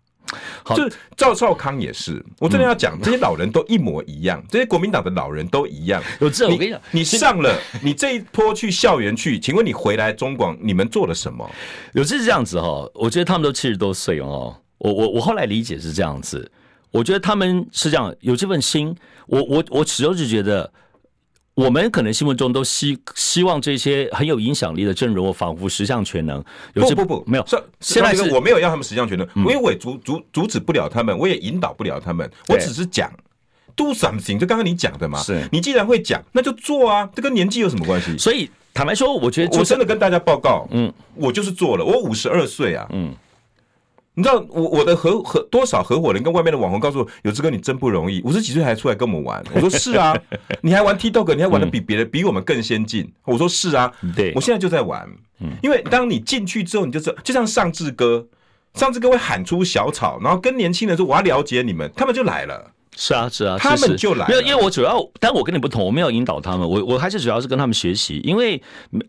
[0.65, 6.03] 好，就是赵少康也是，我真的要讲，这些老人都一模一样， 这些国民党的老人都一样。
[6.21, 11.49] 有这，我跟你讲，你上了，你这一波去校园去，请问你回来中广，你们做了什么？
[11.93, 14.57] 有这是这样子哈，我觉得他们都七十多岁哦。
[14.79, 16.51] 我我我后来理解是这样子，
[16.91, 18.97] 我觉得他们是这样，有这份心。
[19.27, 20.71] 我我我始终是觉得，
[21.55, 26.43] 我们可能心目中都希希望这些很有影响力的阵容，仿佛十项全能。
[26.75, 27.45] 有不不不，没有。
[27.81, 32.31] 现在是我没有要他们十项全能，因为我也阻阻阻止不了他们，我也引导不了他们。
[32.49, 33.13] 我只是讲
[33.77, 35.19] do something，就刚刚你讲的嘛。
[35.19, 38.17] 是你既然会讲，那就做啊，这跟年纪有什么关系？
[38.17, 43.15] 所以坦白说，我觉得我真的跟大家报告，嗯，我就是做了，我五十二岁啊，嗯。
[44.15, 49.43] 你知道我我的合合多少合伙人跟外面的网红告诉我，有志哥你真不容易，五十几岁还出来跟我们玩。
[49.55, 50.15] 我说 是啊，
[50.61, 53.11] 你还玩 TikTok，你还玩的比别人、嗯、比我们更先进。
[53.25, 55.09] 我说是啊，对，我现在就在玩。
[55.63, 58.27] 因为当你进去之后，你就知道，就像上志哥，
[58.75, 62.71] 上志哥会喊出小草，然后跟年轻人说我要了解你们，他们就来了。
[62.97, 64.29] 是啊，是啊，他们就来了。
[64.29, 68.21] 没有，因为我主要，但我跟你不同，我没有引导他们，我我还是主要是跟他们学习。
[68.25, 68.63] 因为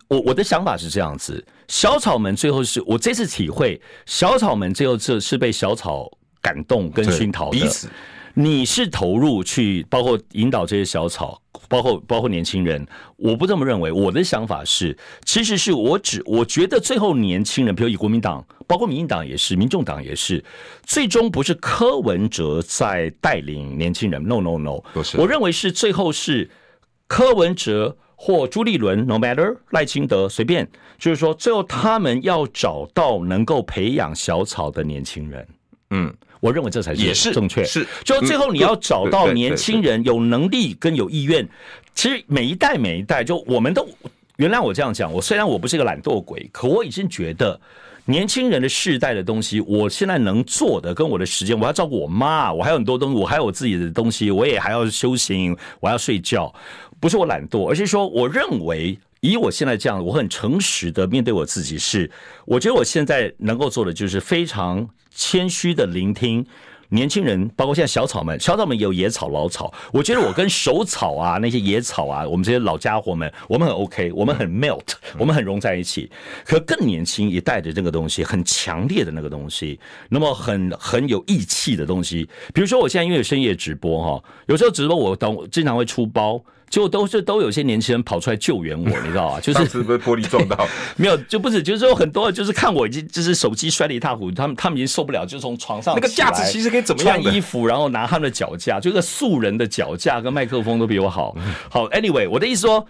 [0.07, 6.09] 我我的想法是这样子，小草们最后是我这次体会，小草们最后这是被小草
[6.43, 7.57] 感动跟熏陶的。
[7.57, 7.89] 彼此，
[8.35, 11.39] 你是投入去，包括引导这些小草。
[11.69, 12.85] 包括包括年轻人，
[13.15, 13.91] 我不这么认为。
[13.91, 20.43] 我的想法是，其实是我只我觉得最后年轻人，比如以国民党，包括民进党也是，民众党也是，
[20.83, 24.21] 最终不是柯文哲在带领年轻人。
[24.21, 25.17] No No No，不是。
[25.17, 26.47] 我认为是最后是
[27.07, 30.69] 柯文哲或朱立伦，No matter 赖清德随便，
[30.99, 35.47] 就是说最后他们要找到能够培养小草的年轻人。
[35.91, 36.13] 嗯。
[36.43, 41.47] 我认为这才是正确，是就最后你要找到年轻人有能力跟有意愿。
[41.95, 43.87] 其实每一代每一代，就我们都
[44.35, 47.57] 原来我这样讲，我虽然我不是一个懒惰鬼，可我已经觉得
[48.03, 56.53] 年轻人的世代的东西，我现在能做的跟我的时间，我要照顾我妈，我还有很多东西，我还有我自己的东西，我也还要修行，我要睡觉，
[56.99, 62.11] 不是我懒惰，而是说我认为以我现在这样，我很诚实的面对我自己，是
[62.45, 64.87] 我觉得我现在能够做的就是非常。
[65.15, 66.43] 谦虚的聆听
[66.89, 69.71] 年轻人，包括现在小草们，小草们有野草、老草。
[69.91, 76.09] 我觉得我跟熟草啊，那些野草啊，我们这些老家伙们，我们很 OK，我们很 melt，我们很融在一起。
[76.43, 82.27] 可更年轻一代的这个东西，很强烈的那个东西，那么很很有义气的东西。
[82.55, 86.43] 比如说，我现在因为有深夜直播哈，有时候直播我当经常会出包。
[86.73, 89.39] 就都是都有些年轻人跑出来救援我， 你知道吗？
[89.39, 90.67] 就是是不是玻璃撞到？
[90.97, 97.21] 没有，就不是，就是有很多，就是看我已经就是手机摔得一塌糊涂，他们他们已经受不了，就从床上那个架子其实可以怎么样？
[97.21, 101.37] 穿衣服，然后拿他们的脚架，就是素人的脚架跟麦克风都比我好。
[101.69, 102.83] 好，Anyway，我的意思说，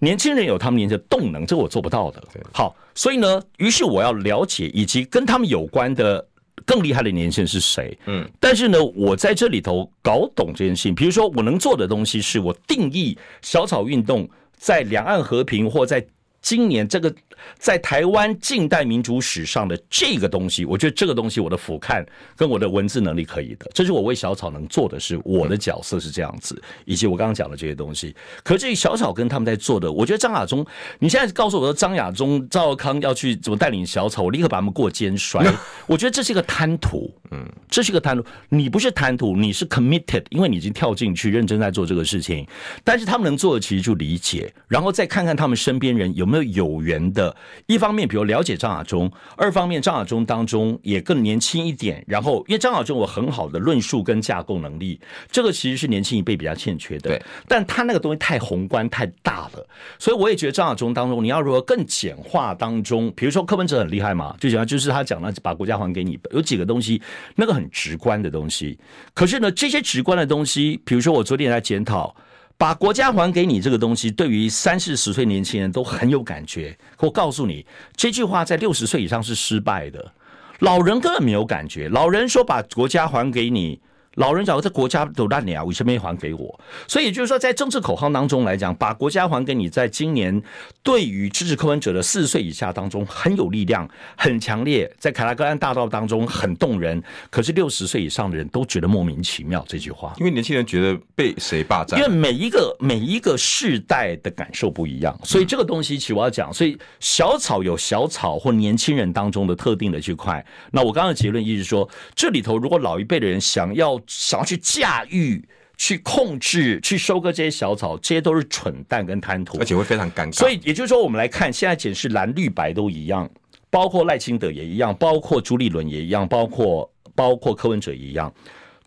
[0.00, 2.22] 年轻人有他们年轻的动能，这我做不到的。
[2.54, 6.26] 好，所以呢，于是我要了解以及跟他们有关的。
[6.64, 7.96] 更厉害的年轻人是谁？
[8.06, 10.94] 嗯，但是呢，我在这里头搞懂这件事情。
[10.94, 16.04] 比如说，我能做的东西是我定义小草运动在两岸和平或在。
[16.46, 17.12] 今年这个
[17.58, 28.14] 在台湾近代民主史上的这个东西，我觉得这个东西我的俯瞰跟我的文字能力可以的，这是我为小草能做的是我的角色是这样子，以及我刚刚讲的这些东西。
[28.44, 30.64] 可至于小草跟他们在做的，我觉得张亚中，
[31.00, 35.44] 你现在告诉我说张亚中、赵康要去怎么带领小草，我立刻把他们过肩摔。
[35.88, 38.24] 我觉得这是一个贪图，嗯，这是一个贪图。
[38.50, 42.46] 你不是贪图，你是 committed，因为你已经跳进去认真在做这个事情。
[42.84, 46.35] 但是他们能做的其实就理解，然后再看看他们身边人有没有。
[46.42, 47.34] 有缘的，
[47.66, 52.04] 一方面，比如了解张亚中；二方面，张亚中当中也更年轻一点。
[52.06, 57.10] 然后，因为张亚中有很好的论述跟架构能力，这个其实是年轻一辈比较欠缺的。
[57.10, 59.66] 对，但他那个东西太宏观太大了，
[59.98, 67.00] 所以我也觉得张亚中当中，你要如何更简化当中，比如说柯文哲很厉害嘛，最主要就是他讲了把国家还给你，有几个东西
[67.34, 68.78] 那个很直观的东西。
[69.14, 72.14] 可是呢，这些直观的东西，比如说我昨天在检讨。
[72.58, 76.76] 把国家还给你这个东西，对于三四十岁年轻人都很有感觉。
[76.98, 80.12] 我告诉你，这句话在六十岁以上是失败的，
[80.60, 81.88] 老人根本没有感觉。
[81.88, 83.80] 老人说把国家还给你。
[84.16, 90.42] 老人讲：“这国家都烂了，为什么没还给我？”所以也就是说，在政治口号当中来讲，把国家还给你，在今年
[90.82, 97.02] 对于支持柯文哲的四十岁以下当中很有力量、很强烈，在凯拉格兰大道当中很动人。
[97.30, 102.00] 可是六十岁以上的人都觉得莫名其妙这句话，因为年轻人觉得被谁霸占？
[102.00, 106.50] 因为每一个每一个世代的感受不一样，所以这个东西其实我要讲。
[106.50, 110.42] 所以小草有小草或年轻人当中的特定的区块。
[110.70, 114.00] 那我刚刚的结论意思是说，这里头如果老一辈的人想要。
[114.06, 115.46] 想要去驾驭、
[115.76, 120.32] 去控制、去收割这些小草，这些都是蠢蛋跟贪图，而且会非常尴尬。
[120.32, 123.28] 所以也就是说，我们来看现在检视蓝绿白都一样，
[123.70, 128.32] 包括赖清德也一样，包括朱立伦也一样，包括包括柯文哲也一样。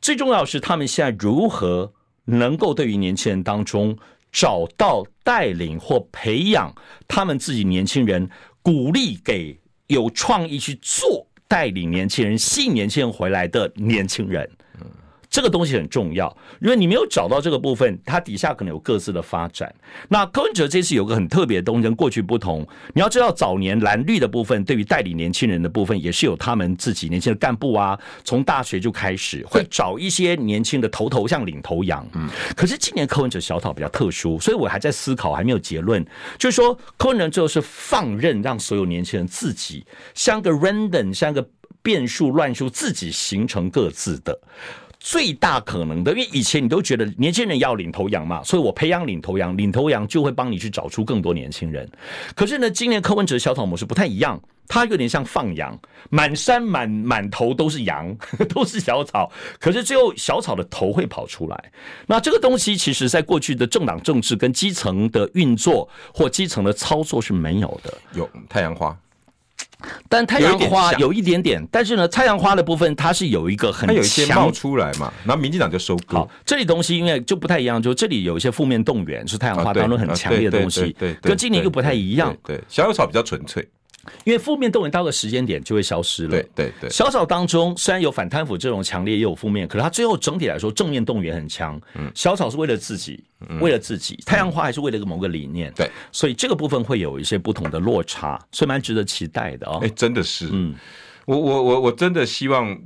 [0.02, 1.92] 最重要是他们现在如何
[2.26, 3.98] 能够对于年轻人当中
[4.32, 6.74] 找到带领或培养
[7.08, 8.30] 他们自己年轻人，
[8.62, 14.50] 鼓励给有创意去做带领年轻人、吸引年轻人回来的年轻人。
[15.30, 19.74] 这个东西很重要，因为你没有找到这个部分，它底下可能有各自的发展。
[20.08, 22.68] 那柯文哲这次有个很特别的东西，跟过去不同。
[22.96, 32.06] 你要知道，早年蓝绿的部分，对于代理年轻人的部分，也是有他们自己年轻的干部啊，从大学就开始会找一些年轻的头头，像领头羊。
[32.16, 36.04] 嗯，可是今年柯文哲小草比较特殊，所以我还在思考，还没有结论。
[36.40, 41.48] 就是说，柯文哲最后是放任让所有年轻人自己像个 random，像个
[41.84, 44.40] 变数乱数，自己形成各自的。
[45.00, 51.90] 最大可能的，因为以前你都觉得年轻人要领头羊嘛，所以我培养领头羊，领头羊就会帮你去找出更多年轻人。
[52.36, 55.80] 可是呢，今年柯文哲小草模式不太一样，他有点像放羊，
[56.10, 58.14] 满山满满头都是羊，
[58.54, 61.72] 都是小草，可是最后小草的头会跑出来。
[62.06, 67.94] 那这个东西其实在过去的政党政治跟基层的运作或基层的操作是没有的。
[68.14, 68.96] 有太阳花。
[70.08, 76.18] 但太阳花有一点点，但是呢，太阳花的部分它是有一个很有一些冒出来嘛，然后民进党就收割。
[76.18, 82.36] 好，这里东西因为就不太一样，就这里有一些负面动员是太阳花当中很强烈的东西，对，跟今年又不太一样。
[82.44, 83.68] 对，小草比较纯粹。
[84.24, 86.30] 因为负面动员到个时间点就会消失了。
[86.30, 91.80] 对对对，小草当中虽然有反贪腐这种强烈，也有负面，可是它最后整体来说正面动员很强。
[91.96, 93.24] 嗯，小草是为了自己，
[93.62, 95.72] 为了自己；太阳花还是为了个某个理念。
[95.76, 99.80] 对，所以这个部分会有一些不同的落差，所以蛮值得期待的哦。
[99.82, 100.76] 哎，真的是，嗯，
[101.26, 102.78] 我我我我真的希望，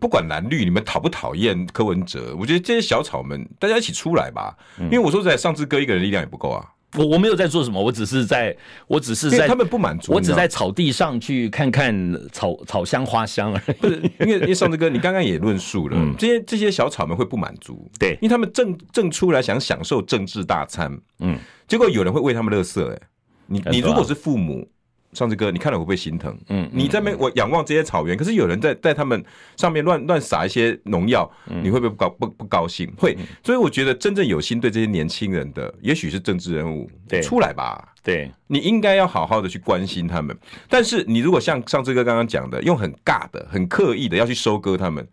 [0.00, 2.34] 不管蓝绿，你们讨不讨厌柯文哲？
[2.38, 6.66] 我觉得这些小草们大家一起出来吧，因为我说实在，上次哥一个人力量也不够啊。
[6.98, 8.54] 我我没有在做什么，我只是在，
[8.86, 11.94] 我只是在，他们不满足，我只在草地上去看看
[12.32, 13.72] 草草香花香而已。
[13.78, 22.98] 不是，因为因为尚志哥，你刚刚也论述了，嗯、这些这些小草们会不满足，对，因为他们正正出来想享受政治大餐，嗯，结果有人会喂他们垃圾，哎，
[23.46, 24.68] 你你如果是父母。
[25.12, 26.36] 上次哥，你看了会不会心疼？
[26.48, 29.22] 嗯，你在那边我仰望这些草原，可是有人在在他们
[29.56, 31.30] 上面乱乱撒一些农药，
[31.62, 32.90] 你会不会不高不不高兴？
[32.96, 37.92] 会，所以我觉得真正有心对这些年轻人的，也许是政治人物，对，出来吧。
[38.02, 40.36] 对，你应该要好好的去关心他们。
[40.68, 45.06] 但是你如果像上次哥刚刚讲的，用很尬的、很刻意的要去收割他们，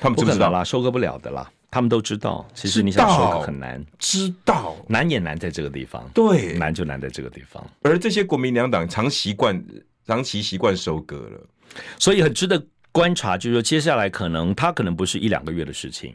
[0.00, 0.64] 他们知不知道啦？
[0.64, 1.48] 收割不了的啦。
[1.72, 4.76] 他们都知道，其实你想收割很难，知道。
[4.88, 7.66] 难也难在这个地方，对，难就难在这个地方。
[7.80, 9.58] 而这些国民两党长习惯、
[10.06, 11.40] 长期习惯收割了，
[11.98, 12.62] 所以很值得
[12.92, 13.38] 观察。
[13.38, 16.14] 就是说，接下来可能他可能不是一两个月的事情，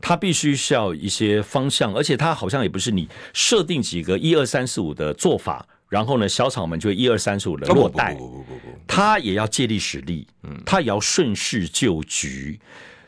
[0.00, 12.58] 他，必须需要一些方向，而且他好像也不是你设定几个一二三四五的做法，然后呢，小草们就一二三四五的落袋，不不不不不，它也要借力使力，嗯，它也要顺势就局。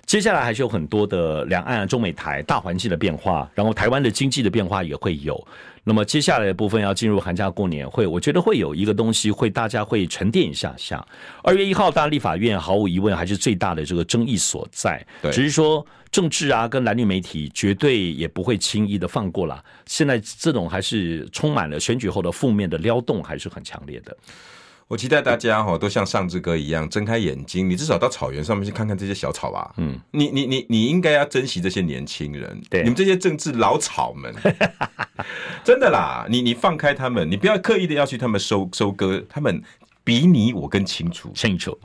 [0.08, 5.38] 接下来还是有很多的两岸、中美台大环境的变化，然后台湾的经济的变化也会有。
[5.84, 11.06] 那么接下来的部分要进入寒假过年会，我觉得会有一个东西会大家会沉淀一下下。
[11.42, 15.06] 二月一号，大立法院毫无疑问还是最大的这个争议所在。
[15.24, 19.62] 只是说政治啊跟蓝绿媒体绝对也不会轻易的放过了。
[19.84, 24.16] 现在这种还是充满了选举后的负面的撩动，还是很强烈的。
[24.88, 29.74] 我期待大家哈都像上志哥一样睁开眼睛，你至少到草原上面去看看这些小草吧。
[29.76, 34.34] 嗯，你你你你应该要珍惜这些年轻人，对，你们这些政治老草们，
[35.62, 39.62] 真的啦，你你放开他们，你不要刻意的要去他们收收割，他们
[40.02, 41.30] 比你我更清楚。
[41.34, 41.78] 清楚。